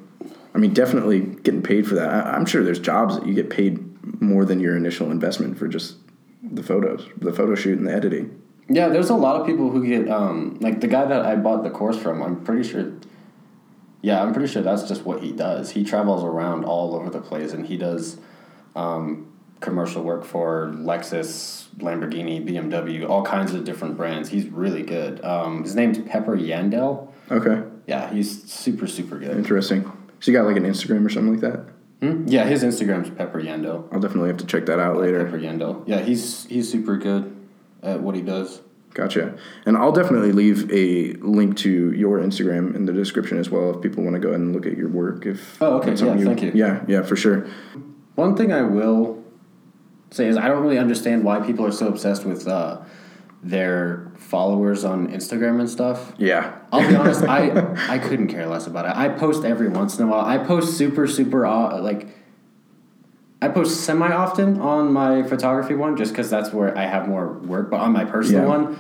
I 0.53 0.57
mean, 0.57 0.73
definitely 0.73 1.21
getting 1.21 1.61
paid 1.61 1.87
for 1.87 1.95
that. 1.95 2.09
I, 2.09 2.31
I'm 2.31 2.45
sure 2.45 2.63
there's 2.63 2.79
jobs 2.79 3.17
that 3.17 3.27
you 3.27 3.33
get 3.33 3.49
paid 3.49 3.85
more 4.21 4.45
than 4.45 4.59
your 4.59 4.75
initial 4.75 5.11
investment 5.11 5.57
for 5.57 5.67
just 5.67 5.97
the 6.41 6.63
photos, 6.63 7.07
the 7.17 7.33
photo 7.33 7.55
shoot 7.55 7.77
and 7.77 7.87
the 7.87 7.93
editing. 7.93 8.41
Yeah, 8.69 8.89
there's 8.89 9.09
a 9.09 9.15
lot 9.15 9.39
of 9.39 9.47
people 9.47 9.69
who 9.71 9.85
get 9.85 10.09
um, 10.09 10.57
like 10.61 10.79
the 10.79 10.87
guy 10.87 11.05
that 11.05 11.25
I 11.25 11.35
bought 11.35 11.63
the 11.63 11.69
course 11.69 11.97
from. 11.97 12.21
I'm 12.21 12.43
pretty 12.43 12.67
sure. 12.67 12.91
Yeah, 14.01 14.21
I'm 14.21 14.33
pretty 14.33 14.47
sure 14.51 14.61
that's 14.61 14.83
just 14.87 15.03
what 15.03 15.21
he 15.21 15.31
does. 15.31 15.71
He 15.71 15.83
travels 15.83 16.23
around 16.23 16.63
all 16.65 16.95
over 16.95 17.09
the 17.09 17.19
place, 17.21 17.51
and 17.53 17.65
he 17.65 17.75
does 17.77 18.17
um, 18.75 19.31
commercial 19.59 20.03
work 20.03 20.23
for 20.23 20.71
Lexus, 20.77 21.67
Lamborghini, 21.79 22.45
BMW, 22.47 23.07
all 23.09 23.23
kinds 23.23 23.53
of 23.53 23.65
different 23.65 23.97
brands. 23.97 24.29
He's 24.29 24.47
really 24.47 24.83
good. 24.83 25.23
Um, 25.23 25.63
his 25.63 25.75
name's 25.75 25.97
Pepper 25.99 26.37
Yandell. 26.37 27.09
Okay, 27.31 27.61
Yeah, 27.87 28.09
he's 28.11 28.51
super 28.51 28.87
super 28.87 29.19
good. 29.19 29.37
interesting. 29.37 29.83
So 30.21 30.31
you 30.31 30.37
got 30.37 30.45
like 30.45 30.57
an 30.57 30.63
Instagram 30.63 31.05
or 31.05 31.09
something 31.09 31.33
like 31.39 31.41
that? 31.41 31.65
Hmm? 32.01 32.25
Yeah, 32.27 32.45
his 32.45 32.63
Instagram's 32.63 33.09
Pepper 33.09 33.41
Yandell. 33.41 33.87
I'll 33.93 33.99
definitely 33.99 34.29
have 34.29 34.37
to 34.37 34.45
check 34.45 34.65
that 34.67 34.79
out 34.79 34.97
later. 34.97 35.25
Pepper 35.25 35.37
Yandell. 35.39 35.83
Yeah, 35.87 35.99
he's 36.01 36.45
he's 36.45 36.71
super 36.71 36.95
good 36.97 37.35
at 37.83 37.99
what 38.01 38.15
he 38.15 38.21
does. 38.21 38.61
Gotcha. 38.93 39.37
And 39.65 39.77
I'll 39.77 39.91
definitely 39.91 40.31
leave 40.31 40.71
a 40.71 41.13
link 41.21 41.57
to 41.57 41.91
your 41.93 42.19
Instagram 42.19 42.75
in 42.75 42.85
the 42.85 42.93
description 42.93 43.37
as 43.37 43.49
well 43.49 43.75
if 43.75 43.81
people 43.81 44.03
want 44.03 44.15
to 44.15 44.19
go 44.19 44.29
ahead 44.29 44.41
and 44.41 44.53
look 44.53 44.65
at 44.65 44.77
your 44.77 44.89
work. 44.89 45.25
If 45.25 45.61
Oh, 45.61 45.77
okay. 45.77 45.93
Yeah, 45.93 46.17
thank 46.25 46.41
you. 46.41 46.51
Yeah, 46.53 46.83
yeah, 46.87 47.03
for 47.03 47.15
sure. 47.15 47.47
One 48.15 48.35
thing 48.35 48.51
I 48.51 48.63
will 48.63 49.23
say 50.11 50.27
is 50.27 50.37
I 50.37 50.47
don't 50.47 50.63
really 50.63 50.79
understand 50.79 51.23
why 51.23 51.39
people 51.39 51.65
are 51.65 51.71
so 51.71 51.87
obsessed 51.87 52.25
with 52.25 52.47
uh, 52.47 52.81
their 53.43 54.11
followers 54.17 54.83
on 54.83 55.07
Instagram 55.07 55.59
and 55.59 55.69
stuff. 55.69 56.13
Yeah. 56.17 56.57
I'll 56.71 56.87
be 56.87 56.95
honest, 56.95 57.23
I 57.23 57.75
I 57.89 57.99
couldn't 57.99 58.27
care 58.27 58.47
less 58.47 58.67
about 58.67 58.85
it. 58.85 58.95
I 58.95 59.09
post 59.09 59.45
every 59.45 59.69
once 59.69 59.97
in 59.97 60.05
a 60.05 60.11
while. 60.11 60.25
I 60.25 60.39
post 60.39 60.77
super 60.77 61.07
super 61.07 61.45
uh, 61.45 61.79
like 61.81 62.07
I 63.41 63.47
post 63.47 63.81
semi 63.81 64.11
often 64.11 64.59
on 64.59 64.91
my 64.91 65.23
photography 65.23 65.73
one 65.75 65.95
just 65.95 66.11
because 66.11 66.29
that's 66.29 66.51
where 66.51 66.77
I 66.77 66.83
have 66.85 67.07
more 67.07 67.33
work. 67.39 67.69
But 67.69 67.79
on 67.79 67.93
my 67.93 68.05
personal 68.05 68.41
Yeah. 68.43 68.47
one, 68.47 68.79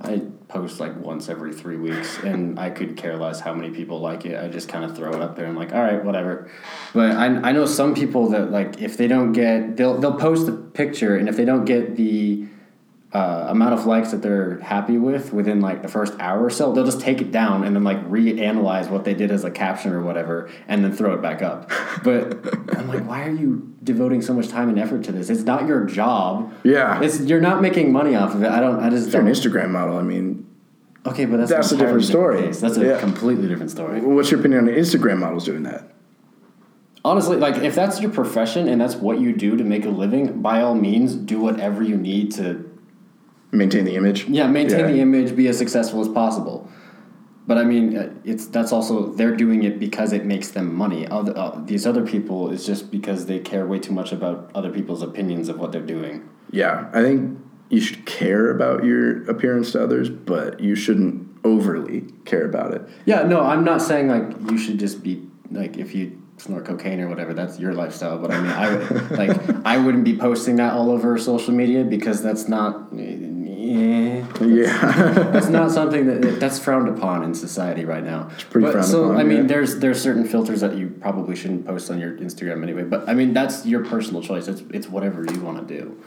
I 0.00 0.22
post 0.48 0.80
like 0.80 0.96
once 0.98 1.28
every 1.28 1.52
three 1.52 1.76
weeks, 1.76 2.18
and 2.24 2.58
I 2.58 2.70
could 2.70 2.96
care 2.96 3.16
less 3.18 3.40
how 3.40 3.52
many 3.52 3.68
people 3.70 4.00
like 4.00 4.24
it. 4.24 4.42
I 4.42 4.48
just 4.48 4.66
kind 4.68 4.82
of 4.84 4.96
throw 4.96 5.12
it 5.12 5.20
up 5.20 5.36
there. 5.36 5.44
and 5.44 5.58
like, 5.58 5.74
all 5.74 5.82
right, 5.82 6.02
whatever. 6.02 6.48
But 6.94 7.12
I, 7.12 7.26
I 7.26 7.52
know 7.52 7.66
some 7.66 7.94
people 7.94 8.30
that 8.30 8.50
like 8.50 8.80
if 8.80 8.96
they 8.96 9.08
don't 9.08 9.32
get 9.32 9.76
they'll 9.76 9.98
they'll 9.98 10.14
post 10.16 10.48
a 10.48 10.52
picture, 10.52 11.16
and 11.16 11.28
if 11.28 11.36
they 11.36 11.44
don't 11.44 11.66
get 11.66 11.96
the 11.96 12.46
uh, 13.12 13.46
amount 13.48 13.72
of 13.72 13.86
likes 13.86 14.10
that 14.10 14.20
they're 14.20 14.58
happy 14.60 14.98
with 14.98 15.32
within 15.32 15.60
like 15.60 15.80
the 15.80 15.88
first 15.88 16.14
hour 16.20 16.44
or 16.44 16.50
so, 16.50 16.72
they'll 16.72 16.84
just 16.84 17.00
take 17.00 17.22
it 17.22 17.32
down 17.32 17.64
and 17.64 17.74
then 17.74 17.82
like 17.82 17.98
reanalyze 18.08 18.90
what 18.90 19.04
they 19.04 19.14
did 19.14 19.30
as 19.30 19.44
a 19.44 19.50
caption 19.50 19.92
or 19.94 20.02
whatever, 20.02 20.50
and 20.68 20.84
then 20.84 20.92
throw 20.92 21.14
it 21.14 21.22
back 21.22 21.40
up. 21.42 21.70
But 22.04 22.76
I'm 22.76 22.86
like, 22.86 23.04
why 23.08 23.24
are 23.26 23.30
you 23.30 23.74
devoting 23.82 24.22
so 24.22 24.32
much 24.32 24.48
time 24.48 24.68
and 24.68 24.78
effort 24.78 25.02
to 25.04 25.12
this? 25.12 25.30
It's 25.30 25.42
not 25.42 25.66
your 25.66 25.84
job. 25.84 26.52
Yeah. 26.64 27.00
It's 27.02 27.20
you're 27.20 27.40
not 27.40 27.60
making 27.62 27.92
money 27.92 28.14
off 28.14 28.34
of 28.34 28.42
it. 28.42 28.50
I 28.50 28.60
don't. 28.60 28.78
I 28.78 28.88
just 28.90 29.10
you're 29.12 29.22
an. 29.22 29.28
Instagram 29.28 29.70
model, 29.70 29.96
I 29.96 30.02
mean, 30.02 30.46
Okay, 31.06 31.24
but 31.24 31.38
that's 31.38 31.50
That's 31.50 31.72
a 31.72 31.76
different 31.76 32.04
story. 32.04 32.42
case. 32.42 32.60
That's 32.60 32.76
a 32.76 32.84
Yeah. 32.84 33.00
completely 33.00 33.48
different 33.48 33.70
story. 33.70 34.00
what's 34.00 34.30
your 34.30 34.40
opinion 34.40 34.68
on 34.68 34.74
Instagram 34.74 35.18
models 35.18 35.44
doing 35.44 35.62
that? 35.62 35.90
Honestly, 37.04 37.36
like 37.36 37.56
if 37.62 37.74
that's 37.74 38.00
your 38.00 38.10
profession 38.10 38.68
and 38.68 38.80
that's 38.80 38.96
what 38.96 39.18
you 39.20 39.32
do 39.32 39.56
to 39.56 39.64
make 39.64 39.84
a 39.86 39.88
living, 39.88 40.42
by 40.42 40.60
all 40.60 40.74
means, 40.74 41.14
do 41.14 41.40
whatever 41.40 41.82
you 41.82 41.96
need 41.96 42.32
to 42.32 42.67
Maintain 43.50 43.84
the 43.84 43.94
image? 43.96 44.26
Yeah, 44.28 44.46
maintain 44.46 44.80
Yeah. 44.80 44.86
the 44.92 45.00
image, 45.00 45.34
be 45.34 45.48
as 45.48 45.56
successful 45.58 46.00
as 46.00 46.08
possible. 46.08 46.68
But 47.46 47.56
I 47.56 47.64
mean, 47.64 47.96
uh, 47.96 48.10
it's 48.24 48.46
that's 48.46 48.72
also 48.72 49.06
they're 49.14 49.34
doing 49.34 49.62
it 49.62 49.80
because 49.80 50.12
it 50.12 50.26
makes 50.26 50.50
them 50.50 50.74
money. 50.74 51.06
Other, 51.08 51.32
uh, 51.34 51.58
these 51.64 51.86
other 51.86 52.04
people 52.04 52.50
is 52.50 52.66
just 52.66 52.90
because 52.90 53.24
they 53.24 53.38
care 53.38 53.66
way 53.66 53.78
too 53.78 53.94
much 53.94 54.12
about 54.12 54.50
other 54.54 54.70
people's 54.70 55.02
opinions 55.02 55.48
of 55.48 55.58
what 55.58 55.72
they're 55.72 55.80
doing. 55.80 56.28
Yeah. 56.50 56.90
I 56.92 57.00
think 57.00 57.38
you 57.70 57.80
should 57.80 58.04
care 58.04 58.50
about 58.50 58.84
your 58.84 59.28
appearance 59.30 59.72
to 59.72 59.82
others, 59.82 60.10
but 60.10 60.60
you 60.60 60.74
shouldn't 60.74 61.26
overly 61.42 62.04
care 62.26 62.44
about 62.44 62.74
it. 62.74 62.82
Yeah, 63.06 63.22
no, 63.22 63.40
I'm 63.40 63.64
not 63.64 63.80
saying 63.80 64.08
like 64.08 64.50
you 64.50 64.58
should 64.58 64.78
just 64.78 65.02
be 65.02 65.26
like 65.50 65.78
if 65.78 65.94
you 65.94 66.20
snort 66.36 66.66
cocaine 66.66 67.00
or 67.00 67.08
whatever, 67.08 67.32
that's 67.32 67.58
your 67.58 67.72
lifestyle. 67.72 68.18
But 68.18 68.30
I 68.30 68.40
mean, 68.42 68.52
I 68.52 69.16
like 69.16 69.40
I 69.64 69.78
wouldn't 69.78 70.04
be 70.04 70.16
posting 70.18 70.56
that 70.56 70.74
all 70.74 70.90
over 70.90 71.16
social 71.16 71.54
media 71.54 71.82
because 71.82 72.22
that's 72.22 72.46
not. 72.46 72.92
Eh, 73.68 74.24
Yeah. 74.40 75.12
that's 75.32 75.48
not 75.48 75.70
something 75.78 76.06
that 76.06 76.40
that's 76.40 76.58
frowned 76.58 76.88
upon 76.88 77.22
in 77.22 77.34
society 77.34 77.84
right 77.84 78.04
now. 78.04 78.30
It's 78.34 78.44
pretty 78.44 78.66
but, 78.66 78.72
frowned 78.72 78.86
so 78.86 79.04
upon, 79.04 79.16
I 79.18 79.24
mean, 79.24 79.38
yeah. 79.38 79.46
there's 79.46 79.78
there's 79.78 80.00
certain 80.00 80.26
filters 80.26 80.60
that 80.60 80.76
you 80.76 80.88
probably 81.00 81.36
shouldn't 81.36 81.66
post 81.66 81.90
on 81.90 81.98
your 81.98 82.16
Instagram 82.18 82.62
anyway. 82.62 82.84
But 82.84 83.08
I 83.08 83.14
mean, 83.14 83.32
that's 83.32 83.66
your 83.66 83.84
personal 83.84 84.22
choice. 84.22 84.48
It's 84.48 84.62
it's 84.70 84.88
whatever 84.88 85.24
you 85.24 85.40
want 85.40 85.66
to 85.66 85.80
do. 85.80 86.02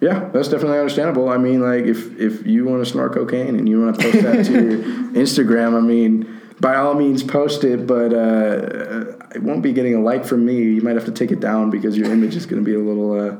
Yeah, 0.00 0.30
that's 0.32 0.48
definitely 0.48 0.78
understandable. 0.78 1.28
I 1.28 1.36
mean, 1.36 1.60
like 1.60 1.84
if 1.84 2.18
if 2.18 2.44
you 2.44 2.64
want 2.64 2.84
to 2.84 2.90
snort 2.90 3.14
cocaine 3.14 3.56
and 3.56 3.68
you 3.68 3.80
want 3.80 4.00
to 4.00 4.02
post 4.02 4.22
that 4.24 4.44
to 4.46 4.52
your 4.52 4.82
Instagram, 5.12 5.76
I 5.76 5.80
mean, 5.80 6.40
by 6.60 6.74
all 6.74 6.94
means 6.94 7.22
post 7.22 7.62
it, 7.62 7.86
but 7.86 8.12
uh, 8.12 9.16
it 9.32 9.42
won't 9.42 9.62
be 9.62 9.72
getting 9.72 9.94
a 9.94 10.00
like 10.00 10.24
from 10.24 10.44
me. 10.44 10.56
You 10.56 10.82
might 10.82 10.96
have 10.96 11.04
to 11.04 11.12
take 11.12 11.30
it 11.30 11.38
down 11.38 11.70
because 11.70 11.96
your 11.96 12.10
image 12.10 12.34
is 12.34 12.46
going 12.46 12.62
to 12.62 12.64
be 12.64 12.74
a 12.74 12.80
little 12.80 13.12
uh, 13.12 13.36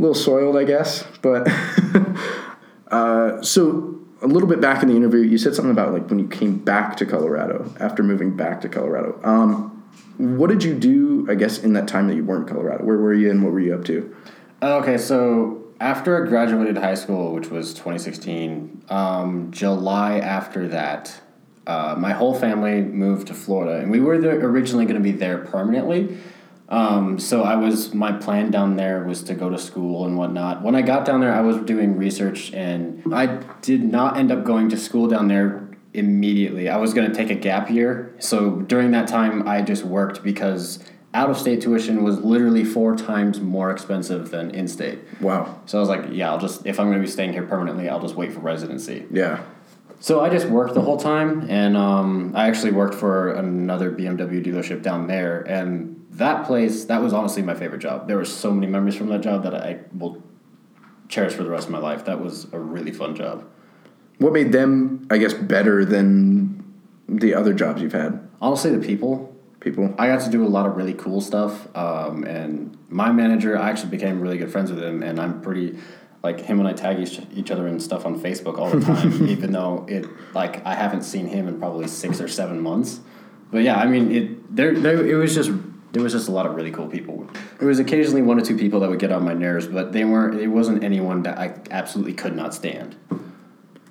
a 0.00 0.02
little 0.02 0.14
soiled, 0.14 0.56
I 0.56 0.64
guess. 0.64 1.04
But 1.20 1.46
uh, 2.88 3.42
so 3.42 4.00
a 4.22 4.26
little 4.26 4.48
bit 4.48 4.60
back 4.60 4.82
in 4.82 4.88
the 4.88 4.96
interview, 4.96 5.20
you 5.20 5.36
said 5.36 5.54
something 5.54 5.70
about 5.70 5.92
like 5.92 6.08
when 6.08 6.18
you 6.18 6.26
came 6.26 6.56
back 6.56 6.96
to 6.96 7.06
Colorado 7.06 7.72
after 7.78 8.02
moving 8.02 8.34
back 8.34 8.62
to 8.62 8.68
Colorado. 8.68 9.20
Um, 9.22 9.84
what 10.16 10.48
did 10.48 10.64
you 10.64 10.74
do? 10.74 11.26
I 11.30 11.34
guess 11.34 11.58
in 11.58 11.74
that 11.74 11.86
time 11.86 12.08
that 12.08 12.14
you 12.14 12.24
weren't 12.24 12.48
in 12.48 12.54
Colorado, 12.54 12.84
where 12.84 12.96
were 12.96 13.14
you 13.14 13.30
and 13.30 13.44
what 13.44 13.52
were 13.52 13.60
you 13.60 13.74
up 13.74 13.84
to? 13.86 14.14
Okay, 14.62 14.98
so 14.98 15.62
after 15.80 16.22
I 16.22 16.28
graduated 16.28 16.78
high 16.78 16.94
school, 16.94 17.32
which 17.32 17.48
was 17.48 17.72
2016, 17.74 18.84
um, 18.88 19.50
July 19.50 20.18
after 20.18 20.68
that, 20.68 21.20
uh, 21.66 21.94
my 21.98 22.12
whole 22.12 22.34
family 22.34 22.82
moved 22.82 23.28
to 23.28 23.34
Florida, 23.34 23.80
and 23.80 23.90
we 23.90 24.00
were 24.00 24.14
originally 24.14 24.84
going 24.84 24.96
to 24.96 25.02
be 25.02 25.12
there 25.12 25.38
permanently. 25.38 26.18
Um, 26.70 27.18
so 27.18 27.42
I 27.42 27.56
was 27.56 27.92
my 27.92 28.12
plan 28.12 28.52
down 28.52 28.76
there 28.76 29.02
was 29.02 29.24
to 29.24 29.34
go 29.34 29.50
to 29.50 29.58
school 29.58 30.06
and 30.06 30.16
whatnot. 30.16 30.62
When 30.62 30.76
I 30.76 30.82
got 30.82 31.04
down 31.04 31.20
there, 31.20 31.34
I 31.34 31.40
was 31.40 31.56
doing 31.58 31.96
research, 31.96 32.52
and 32.52 33.02
I 33.12 33.26
did 33.60 33.82
not 33.82 34.16
end 34.16 34.30
up 34.30 34.44
going 34.44 34.68
to 34.68 34.76
school 34.76 35.08
down 35.08 35.26
there 35.26 35.68
immediately. 35.94 36.68
I 36.68 36.76
was 36.76 36.94
going 36.94 37.10
to 37.10 37.16
take 37.16 37.30
a 37.30 37.34
gap 37.34 37.70
year. 37.70 38.14
So 38.20 38.50
during 38.50 38.92
that 38.92 39.08
time, 39.08 39.48
I 39.48 39.62
just 39.62 39.84
worked 39.84 40.22
because 40.22 40.78
out 41.12 41.28
of 41.28 41.36
state 41.36 41.60
tuition 41.60 42.04
was 42.04 42.20
literally 42.20 42.64
four 42.64 42.96
times 42.96 43.40
more 43.40 43.72
expensive 43.72 44.30
than 44.30 44.52
in 44.52 44.68
state. 44.68 45.00
Wow. 45.20 45.60
So 45.66 45.78
I 45.78 45.80
was 45.80 45.88
like, 45.88 46.04
yeah, 46.10 46.30
I'll 46.30 46.38
just 46.38 46.64
if 46.66 46.78
I'm 46.78 46.86
going 46.86 46.98
to 46.98 47.04
be 47.04 47.10
staying 47.10 47.32
here 47.32 47.42
permanently, 47.42 47.88
I'll 47.88 48.00
just 48.00 48.14
wait 48.14 48.32
for 48.32 48.38
residency. 48.40 49.06
Yeah. 49.10 49.42
So 49.98 50.20
I 50.20 50.30
just 50.30 50.46
worked 50.46 50.74
the 50.74 50.80
whole 50.80 50.96
time, 50.96 51.50
and 51.50 51.76
um, 51.76 52.32
I 52.34 52.48
actually 52.48 52.72
worked 52.72 52.94
for 52.94 53.34
another 53.34 53.90
BMW 53.90 54.42
dealership 54.42 54.82
down 54.82 55.08
there, 55.08 55.42
and 55.42 55.99
that 56.20 56.46
place 56.46 56.84
that 56.84 57.02
was 57.02 57.12
honestly 57.12 57.42
my 57.42 57.54
favorite 57.54 57.80
job. 57.80 58.06
There 58.06 58.16
were 58.16 58.26
so 58.26 58.52
many 58.52 58.66
memories 58.66 58.94
from 58.94 59.08
that 59.08 59.22
job 59.22 59.42
that 59.42 59.54
I 59.54 59.80
will 59.92 60.22
cherish 61.08 61.32
for 61.32 61.42
the 61.42 61.50
rest 61.50 61.66
of 61.66 61.72
my 61.72 61.78
life. 61.78 62.04
That 62.04 62.20
was 62.22 62.46
a 62.52 62.58
really 62.58 62.92
fun 62.92 63.16
job. 63.16 63.44
What 64.18 64.34
made 64.34 64.52
them, 64.52 65.06
I 65.10 65.16
guess, 65.16 65.32
better 65.32 65.84
than 65.84 66.62
the 67.08 67.34
other 67.34 67.54
jobs 67.54 67.80
you've 67.80 67.94
had? 67.94 68.28
Honestly, 68.40 68.70
the 68.70 68.86
people. 68.86 69.34
People. 69.60 69.94
I 69.98 70.06
got 70.06 70.20
to 70.22 70.30
do 70.30 70.44
a 70.44 70.48
lot 70.48 70.66
of 70.66 70.76
really 70.76 70.94
cool 70.94 71.20
stuff, 71.20 71.68
um, 71.76 72.24
and 72.24 72.78
my 72.88 73.12
manager, 73.12 73.58
I 73.58 73.68
actually 73.68 73.90
became 73.90 74.18
really 74.18 74.38
good 74.38 74.50
friends 74.50 74.70
with 74.70 74.82
him, 74.82 75.02
and 75.02 75.20
I'm 75.20 75.42
pretty 75.42 75.78
like 76.22 76.40
him 76.40 76.60
and 76.60 76.68
I 76.68 76.72
tag 76.72 76.98
each, 76.98 77.20
each 77.34 77.50
other 77.50 77.66
and 77.66 77.82
stuff 77.82 78.06
on 78.06 78.18
Facebook 78.18 78.58
all 78.58 78.70
the 78.70 78.80
time, 78.80 79.26
even 79.28 79.52
though 79.52 79.84
it 79.86 80.06
like 80.32 80.64
I 80.64 80.74
haven't 80.74 81.02
seen 81.02 81.26
him 81.26 81.46
in 81.46 81.58
probably 81.58 81.88
six 81.88 82.22
or 82.22 82.28
seven 82.28 82.62
months. 82.62 83.00
But 83.50 83.62
yeah, 83.62 83.76
I 83.76 83.86
mean 83.86 84.10
it. 84.12 84.56
There, 84.56 84.74
there 84.74 85.06
it 85.06 85.14
was 85.14 85.34
just 85.34 85.50
there 85.92 86.02
was 86.02 86.12
just 86.12 86.28
a 86.28 86.32
lot 86.32 86.46
of 86.46 86.54
really 86.54 86.70
cool 86.70 86.86
people. 86.86 87.28
There 87.58 87.68
was 87.68 87.78
occasionally 87.78 88.22
one 88.22 88.38
or 88.38 88.44
two 88.44 88.56
people 88.56 88.80
that 88.80 88.90
would 88.90 89.00
get 89.00 89.12
on 89.12 89.24
my 89.24 89.34
nerves, 89.34 89.66
but 89.66 89.92
they 89.92 90.04
weren't. 90.04 90.40
It 90.40 90.48
wasn't 90.48 90.84
anyone 90.84 91.22
that 91.22 91.38
I 91.38 91.54
absolutely 91.70 92.14
could 92.14 92.36
not 92.36 92.54
stand. 92.54 92.96
I 93.10 93.16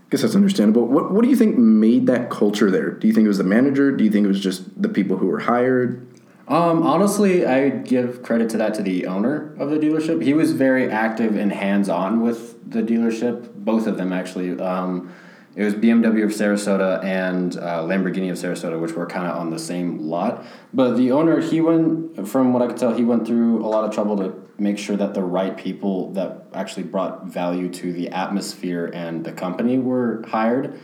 guess 0.10 0.22
that's 0.22 0.36
understandable. 0.36 0.88
What 0.88 1.12
What 1.12 1.24
do 1.24 1.30
you 1.30 1.36
think 1.36 1.58
made 1.58 2.08
that 2.08 2.30
culture 2.30 2.72
there? 2.72 2.92
Do 2.92 3.08
you 3.08 3.14
think 3.14 3.26
it 3.26 3.30
was 3.30 3.38
the 3.38 3.44
manager? 3.44 3.92
Do 3.92 4.04
you 4.04 4.10
think 4.10 4.26
it 4.26 4.30
was 4.30 4.42
just 4.42 4.82
the 4.82 4.90
people 4.90 5.18
who 5.18 5.28
were 5.28 5.40
hired? 5.40 6.06
Um, 6.48 6.82
honestly, 6.82 7.46
I 7.46 7.70
give 7.70 8.24
credit 8.24 8.50
to 8.52 8.58
that 8.58 8.74
to 8.76 8.82
the 8.82 9.06
owner 9.06 9.54
of 9.60 9.70
the 9.70 9.78
dealership. 9.78 10.24
He 10.24 10.34
was 10.34 10.52
very 10.52 10.90
active 10.90 11.36
and 11.36 11.52
hands 11.52 11.90
on 11.90 12.22
with 12.22 12.72
the 12.72 12.82
dealership. 12.82 13.54
Both 13.54 13.86
of 13.86 13.98
them 13.98 14.12
actually. 14.12 14.60
Um, 14.60 15.14
it 15.60 15.66
was 15.66 15.74
BMW 15.74 16.24
of 16.24 16.30
Sarasota 16.30 17.04
and 17.04 17.58
uh, 17.58 17.84
Lamborghini 17.84 18.32
of 18.32 18.38
Sarasota, 18.38 18.80
which 18.80 18.94
were 18.94 19.06
kind 19.06 19.28
of 19.28 19.36
on 19.36 19.50
the 19.50 19.60
same 19.60 20.00
lot. 20.00 20.46
But 20.74 20.96
the 20.96 21.12
owner, 21.12 21.42
he 21.42 21.60
went, 21.60 22.30
from 22.30 22.54
what 22.54 22.62
I 22.62 22.68
could 22.68 22.78
tell, 22.78 22.94
he 22.94 23.04
went 23.04 23.28
through 23.28 23.66
a 23.66 23.68
lot 23.68 23.84
of 23.84 23.94
trouble 23.94 24.16
to 24.20 24.42
make 24.58 24.78
sure 24.78 24.96
that 24.96 25.14
the 25.14 25.22
right 25.22 25.58
people 25.58 26.14
that 26.14 26.46
actually 26.54 26.84
brought 26.84 27.26
value 27.26 27.68
to 27.74 27.92
the 27.92 28.08
atmosphere 28.08 28.90
and 28.94 29.26
the 29.26 29.34
company 29.34 29.78
were 29.78 30.24
hired. 30.30 30.80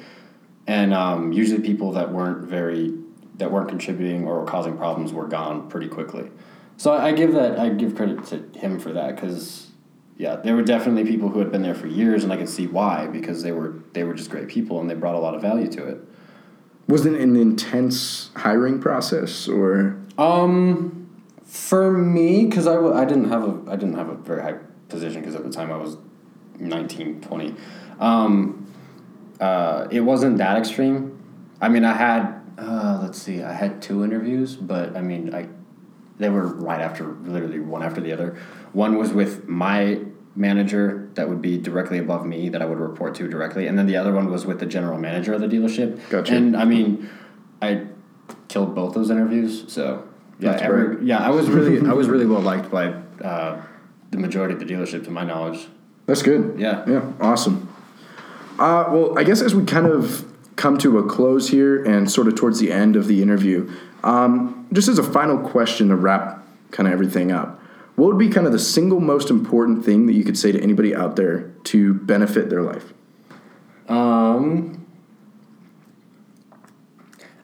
And 0.67 0.93
um, 0.93 1.31
usually 1.31 1.61
people 1.61 1.93
that 1.93 2.11
weren't 2.11 2.45
very 2.45 2.93
that 3.35 3.49
weren't 3.49 3.69
contributing 3.69 4.27
or 4.27 4.45
causing 4.45 4.75
problems 4.75 5.13
were 5.13 5.27
gone 5.27 5.69
pretty 5.69 5.87
quickly. 5.87 6.29
So 6.75 6.91
I 6.91 7.13
give 7.13 7.31
that 7.31 7.57
I 7.57 7.69
give 7.69 7.95
credit 7.95 8.25
to 8.25 8.59
him 8.59 8.77
for 8.81 8.91
that 8.91 9.15
because 9.15 9.71
yeah, 10.17 10.37
there 10.37 10.55
were 10.55 10.63
definitely 10.63 11.09
people 11.09 11.29
who 11.29 11.39
had 11.39 11.51
been 11.51 11.61
there 11.61 11.75
for 11.75 11.87
years, 11.87 12.23
and 12.23 12.31
I 12.31 12.37
could 12.37 12.49
see 12.49 12.67
why 12.67 13.07
because 13.07 13.43
they 13.43 13.51
were 13.51 13.75
they 13.93 14.03
were 14.03 14.13
just 14.13 14.29
great 14.29 14.47
people 14.47 14.79
and 14.79 14.89
they 14.89 14.93
brought 14.93 15.15
a 15.15 15.19
lot 15.19 15.35
of 15.35 15.41
value 15.41 15.67
to 15.71 15.85
it. 15.85 15.99
Was 16.87 17.05
it 17.05 17.13
an 17.13 17.35
intense 17.35 18.29
hiring 18.35 18.79
process 18.79 19.47
or? 19.47 19.99
Um, 20.17 21.09
for 21.43 21.91
me, 21.91 22.45
because 22.45 22.67
I, 22.67 22.75
w- 22.75 22.93
I 22.93 23.05
didn't 23.05 23.29
have 23.29 23.43
a 23.43 23.71
I 23.71 23.75
didn't 23.75 23.95
have 23.95 24.09
a 24.09 24.15
very 24.15 24.41
high 24.41 24.59
position 24.87 25.21
because 25.21 25.35
at 25.35 25.43
the 25.43 25.49
time 25.49 25.71
I 25.71 25.77
was 25.77 25.97
19, 26.59 27.21
20. 27.21 27.55
Um, 27.99 28.71
uh, 29.39 29.87
it 29.91 30.01
wasn't 30.01 30.37
that 30.37 30.57
extreme. 30.57 31.19
I 31.59 31.69
mean, 31.69 31.83
I 31.83 31.93
had 31.93 32.41
uh, 32.57 32.99
let's 33.01 33.21
see, 33.21 33.43
I 33.43 33.51
had 33.51 33.81
two 33.81 34.03
interviews, 34.03 34.55
but 34.55 34.95
I 34.95 35.01
mean, 35.01 35.33
I 35.33 35.49
they 36.17 36.29
were 36.29 36.47
right 36.47 36.79
after 36.79 37.13
literally 37.23 37.59
one 37.59 37.83
after 37.83 37.99
the 37.99 38.13
other. 38.13 38.37
One 38.71 38.97
was 38.97 39.11
with 39.11 39.47
my 39.47 39.99
manager 40.35 41.09
that 41.15 41.29
would 41.29 41.41
be 41.41 41.57
directly 41.57 41.97
above 41.97 42.25
me 42.25 42.49
that 42.49 42.61
I 42.61 42.65
would 42.65 42.79
report 42.79 43.15
to 43.15 43.27
directly, 43.27 43.67
and 43.67 43.77
then 43.77 43.85
the 43.87 43.95
other 43.97 44.13
one 44.13 44.29
was 44.29 44.45
with 44.45 44.59
the 44.59 44.65
general 44.65 44.97
manager 44.97 45.33
of 45.33 45.41
the 45.41 45.47
dealership. 45.47 45.99
Gotcha. 46.09 46.33
And 46.35 46.55
I 46.57 46.65
mean, 46.65 47.09
I 47.61 47.85
killed 48.47 48.75
both 48.75 48.93
those 48.93 49.09
interviews, 49.09 49.63
so 49.67 50.03
yeah, 50.39 50.57
every- 50.61 51.05
yeah, 51.05 51.19
I 51.19 51.29
was 51.29 51.49
really 51.49 51.87
I 51.89 51.93
was 51.93 52.07
really 52.09 52.25
well 52.25 52.41
liked 52.41 52.69
by 52.69 52.87
uh, 53.23 53.61
the 54.11 54.17
majority 54.17 54.53
of 54.53 54.59
the 54.59 54.65
dealership, 54.65 55.03
to 55.05 55.11
my 55.11 55.23
knowledge. 55.23 55.67
That's 56.05 56.21
good. 56.21 56.55
Yeah. 56.59 56.83
Yeah. 56.87 57.11
Awesome. 57.19 57.67
Uh, 58.59 58.85
well, 58.89 59.17
I 59.19 59.23
guess 59.23 59.41
as 59.41 59.55
we 59.55 59.65
kind 59.65 59.85
of 59.87 60.25
come 60.55 60.77
to 60.77 60.97
a 60.99 61.03
close 61.03 61.49
here 61.49 61.83
and 61.83 62.09
sort 62.09 62.27
of 62.27 62.35
towards 62.35 62.59
the 62.59 62.71
end 62.71 62.95
of 62.95 63.07
the 63.07 63.21
interview, 63.21 63.69
um, 64.03 64.67
just 64.71 64.87
as 64.87 64.97
a 64.99 65.03
final 65.03 65.37
question 65.37 65.89
to 65.89 65.95
wrap 65.95 66.45
kind 66.71 66.87
of 66.87 66.93
everything 66.93 67.31
up, 67.31 67.59
what 67.95 68.07
would 68.07 68.17
be 68.17 68.29
kind 68.29 68.45
of 68.45 68.53
the 68.53 68.59
single 68.59 68.99
most 68.99 69.29
important 69.29 69.85
thing 69.85 70.05
that 70.07 70.13
you 70.13 70.23
could 70.23 70.37
say 70.37 70.51
to 70.51 70.61
anybody 70.61 70.93
out 70.93 71.15
there 71.15 71.53
to 71.65 71.93
benefit 71.93 72.49
their 72.49 72.61
life? 72.61 72.93
Um, 73.87 74.85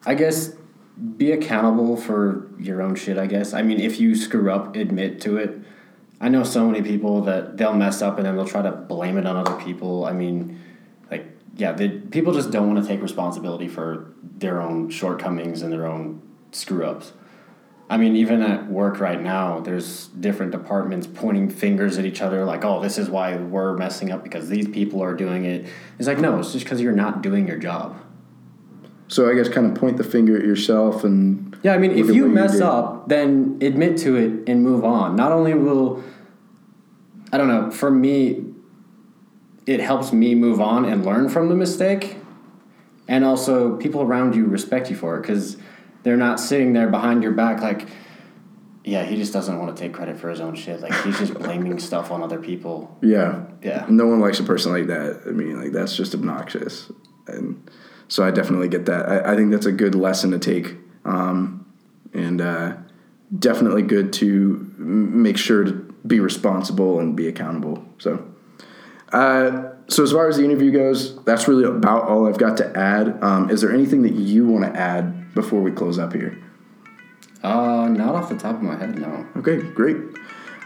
I 0.06 0.16
guess 0.16 0.54
be 1.18 1.32
accountable 1.32 1.96
for 1.96 2.50
your 2.60 2.82
own 2.82 2.96
shit. 2.96 3.18
I 3.18 3.28
guess. 3.28 3.54
I 3.54 3.62
mean, 3.62 3.80
if 3.80 4.00
you 4.00 4.16
screw 4.16 4.52
up, 4.52 4.76
admit 4.76 5.22
to 5.22 5.38
it. 5.38 5.60
I 6.20 6.30
know 6.30 6.44
so 6.44 6.68
many 6.68 6.84
people 6.84 7.22
that 7.22 7.58
they'll 7.58 7.74
mess 7.74 8.02
up 8.02 8.18
and 8.18 8.26
then 8.26 8.36
they'll 8.36 8.46
try 8.46 8.62
to 8.62 8.72
blame 8.72 9.18
it 9.18 9.26
on 9.26 9.36
other 9.36 9.60
people. 9.64 10.06
I 10.06 10.14
mean, 10.14 10.62
like, 11.10 11.26
yeah, 11.56 11.72
they, 11.72 11.90
people 11.90 12.32
just 12.32 12.52
don't 12.52 12.72
want 12.72 12.86
to 12.86 12.88
take 12.88 13.02
responsibility 13.02 13.68
for 13.68 14.14
their 14.38 14.62
own 14.62 14.92
shortcomings 14.92 15.64
and 15.64 15.74
their 15.74 15.88
own 15.88 16.22
screw 16.52 16.86
ups. 16.86 17.14
I 17.92 17.98
mean, 17.98 18.16
even 18.16 18.42
at 18.42 18.68
work 18.70 19.02
right 19.02 19.22
now, 19.22 19.60
there's 19.60 20.08
different 20.08 20.54
departments 20.54 21.08
pointing 21.14 21.50
fingers 21.50 21.98
at 21.98 22.06
each 22.06 22.22
other, 22.22 22.46
like, 22.46 22.64
oh, 22.64 22.82
this 22.82 22.98
is 22.98 23.10
why 23.10 23.36
we're 23.36 23.76
messing 23.76 24.14
up 24.14 24.24
because 24.24 24.48
these 24.48 24.66
people 24.66 25.04
are 25.04 25.14
doing 25.14 25.44
it. 25.44 25.66
It's 26.00 26.08
like, 26.08 26.18
no, 26.18 26.40
it's 26.40 26.54
just 26.54 26.64
because 26.64 26.80
you're 26.80 26.94
not 26.94 27.22
doing 27.22 27.50
your 27.50 27.58
job. 27.58 28.02
So 29.10 29.30
I 29.30 29.34
guess 29.34 29.50
kind 29.50 29.68
of 29.68 29.76
point 29.76 29.98
the 29.98 30.06
finger 30.06 30.38
at 30.38 30.46
yourself 30.46 31.04
and 31.04 31.54
Yeah, 31.64 31.74
I 31.74 31.80
mean, 31.80 31.92
if 31.92 31.98
you 31.98 32.06
what 32.06 32.14
you 32.16 32.28
mess 32.30 32.62
up, 32.62 33.10
then 33.10 33.58
admit 33.60 33.98
to 33.98 34.16
it 34.16 34.48
and 34.48 34.64
move 34.64 34.86
on. 34.86 35.18
Not 35.18 35.34
only 35.34 35.54
will, 35.54 36.02
I 37.34 37.38
don't 37.38 37.50
know, 37.50 37.72
for 37.72 37.92
me, 37.92 38.46
it 39.66 39.82
helps 39.82 40.14
me 40.14 40.34
move 40.34 40.62
on 40.62 40.86
and 40.86 41.06
learn 41.06 41.28
from 41.28 41.50
the 41.50 41.56
mistake. 41.56 42.16
And 43.10 43.26
also, 43.26 43.76
people 43.76 44.02
around 44.02 44.34
you 44.34 44.46
respect 44.46 44.90
you 44.90 44.96
for 44.96 45.18
it 45.18 45.24
because 45.24 45.58
they're 46.04 46.18
not 46.18 46.40
sitting 46.40 46.74
there 46.74 46.88
behind 46.90 47.24
your 47.24 47.32
back 47.34 47.62
like, 47.62 47.88
yeah, 48.84 49.04
he 49.04 49.16
just 49.16 49.32
doesn't 49.32 49.60
want 49.60 49.76
to 49.76 49.80
take 49.84 49.94
credit 49.94 50.18
for 50.20 50.30
his 50.30 50.40
own 50.40 50.56
shit. 50.56 50.80
Like, 50.82 50.94
he's 51.04 51.20
just 51.20 51.34
blaming 51.36 51.78
stuff 51.90 52.10
on 52.12 52.24
other 52.24 52.40
people. 52.40 52.98
yeah, 53.02 53.44
Yeah. 53.62 53.86
no 53.90 54.08
one 54.08 54.20
likes 54.20 54.40
a 54.40 54.44
person 54.44 54.72
like 54.72 54.88
that. 54.88 55.22
I 55.28 55.32
mean, 55.32 55.62
like 55.62 55.72
that's 55.72 55.96
just 55.96 56.16
obnoxious, 56.16 56.92
and 57.28 57.70
so 58.08 58.24
I 58.24 58.32
definitely 58.32 58.68
get 58.70 58.86
that. 58.88 59.08
I, 59.08 59.34
I 59.34 59.36
think 59.36 59.52
that's 59.52 59.68
a 59.68 59.72
good 59.72 59.94
lesson 59.94 60.32
to 60.32 60.40
take, 60.40 60.76
um, 61.06 61.66
and 62.14 62.42
uh, 62.42 62.74
definitely 63.38 63.84
good 63.84 64.12
to 64.14 64.74
m- 64.80 65.22
make 65.22 65.38
sure 65.38 65.64
to 65.64 65.72
be 66.08 66.20
responsible 66.20 67.00
and 67.00 67.16
be 67.16 67.28
accountable. 67.28 67.86
So, 68.00 68.28
uh, 69.14 69.70
so 69.88 70.02
as 70.04 70.12
far 70.12 70.28
as 70.28 70.38
the 70.38 70.44
interview 70.46 70.72
goes, 70.72 71.24
that's 71.26 71.48
really 71.48 71.66
about 71.66 72.08
all 72.08 72.28
I've 72.28 72.40
got 72.40 72.58
to 72.58 72.78
add. 72.78 73.24
Um, 73.24 73.50
is 73.52 73.62
there 73.62 73.72
anything 73.72 74.02
that 74.04 74.14
you 74.14 74.48
want 74.48 74.66
to 74.74 74.80
add 74.80 75.21
before 75.34 75.62
we 75.62 75.72
close 75.72 76.00
up 76.00 76.14
here? 76.14 76.38
Uh, 77.44 77.88
not 77.88 78.16
off 78.16 78.30
the 78.30 78.38
top 78.38 78.56
of 78.56 78.62
my 78.62 78.76
head, 78.76 79.00
no. 79.00 79.26
Okay, 79.38 79.62
great. 79.62 79.98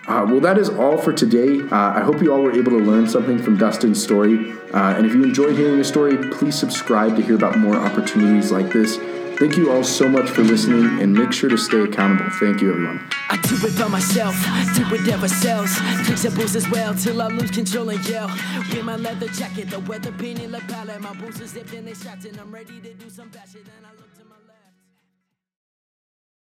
Uh, 0.08 0.24
well, 0.30 0.40
that 0.40 0.58
is 0.58 0.70
all 0.70 0.98
for 0.98 1.14
today. 1.14 1.62
Uh, 1.62 1.94
I 1.96 2.02
hope 2.02 2.22
you 2.22 2.32
all 2.32 2.42
were 2.42 2.52
able 2.52 2.72
to 2.72 2.78
learn 2.78 3.08
something 3.08 3.42
from 3.42 3.58
Dustin's 3.58 4.02
story. 4.02 4.52
Uh, 4.72 4.94
and 4.96 5.06
if 5.06 5.14
you 5.14 5.24
enjoyed 5.24 5.58
hearing 5.58 5.78
his 5.78 5.88
story, 5.88 6.30
please 6.30 6.56
subscribe 6.56 7.16
to 7.16 7.24
hear 7.24 7.36
about 7.36 7.58
more 7.58 7.76
opportunities 7.76 8.52
like 8.52 8.72
this. 8.72 8.98
Thank 9.38 9.58
you 9.58 9.70
all 9.70 9.84
so 9.84 10.08
much 10.08 10.30
for 10.30 10.44
listening, 10.44 11.02
and 11.02 11.12
make 11.12 11.34
sure 11.34 11.50
to 11.50 11.58
stay 11.58 11.82
accountable. 11.82 12.32
Thank 12.40 12.62
you, 12.62 12.72
everyone. 12.72 13.06
I 13.30 13.36
do 13.36 13.68
it 13.68 13.78
by 13.78 13.90
myself, 13.90 14.34
do 14.76 14.84
whatever 14.84 15.28
sells. 15.28 15.76
Drinks 16.06 16.24
and 16.24 16.36
booze 16.36 16.56
as 16.56 16.70
well, 16.70 16.96
till 16.96 17.22
I 17.22 17.28
lose 17.28 17.52
control 17.52 17.90
and 17.90 18.08
yell. 18.08 18.32
Wear 18.72 18.84
my 18.84 18.96
leather 18.96 19.28
jacket, 19.28 19.72
the 19.72 19.80
weather 19.80 20.14
painted 20.14 20.52
lapel, 20.52 20.88
my 21.02 21.14
boots 21.16 21.42
are 21.42 21.48
zipped 21.48 21.74
and 21.74 21.86
they 21.86 21.94
strapped, 21.94 22.24
and 22.24 22.40
I'm 22.40 22.50
ready 22.50 22.80
to 22.80 22.94
do 22.94 23.10
some 23.10 23.28
bad 23.28 23.50
shit. 23.52 23.64
And 23.64 23.72
I 23.72 23.75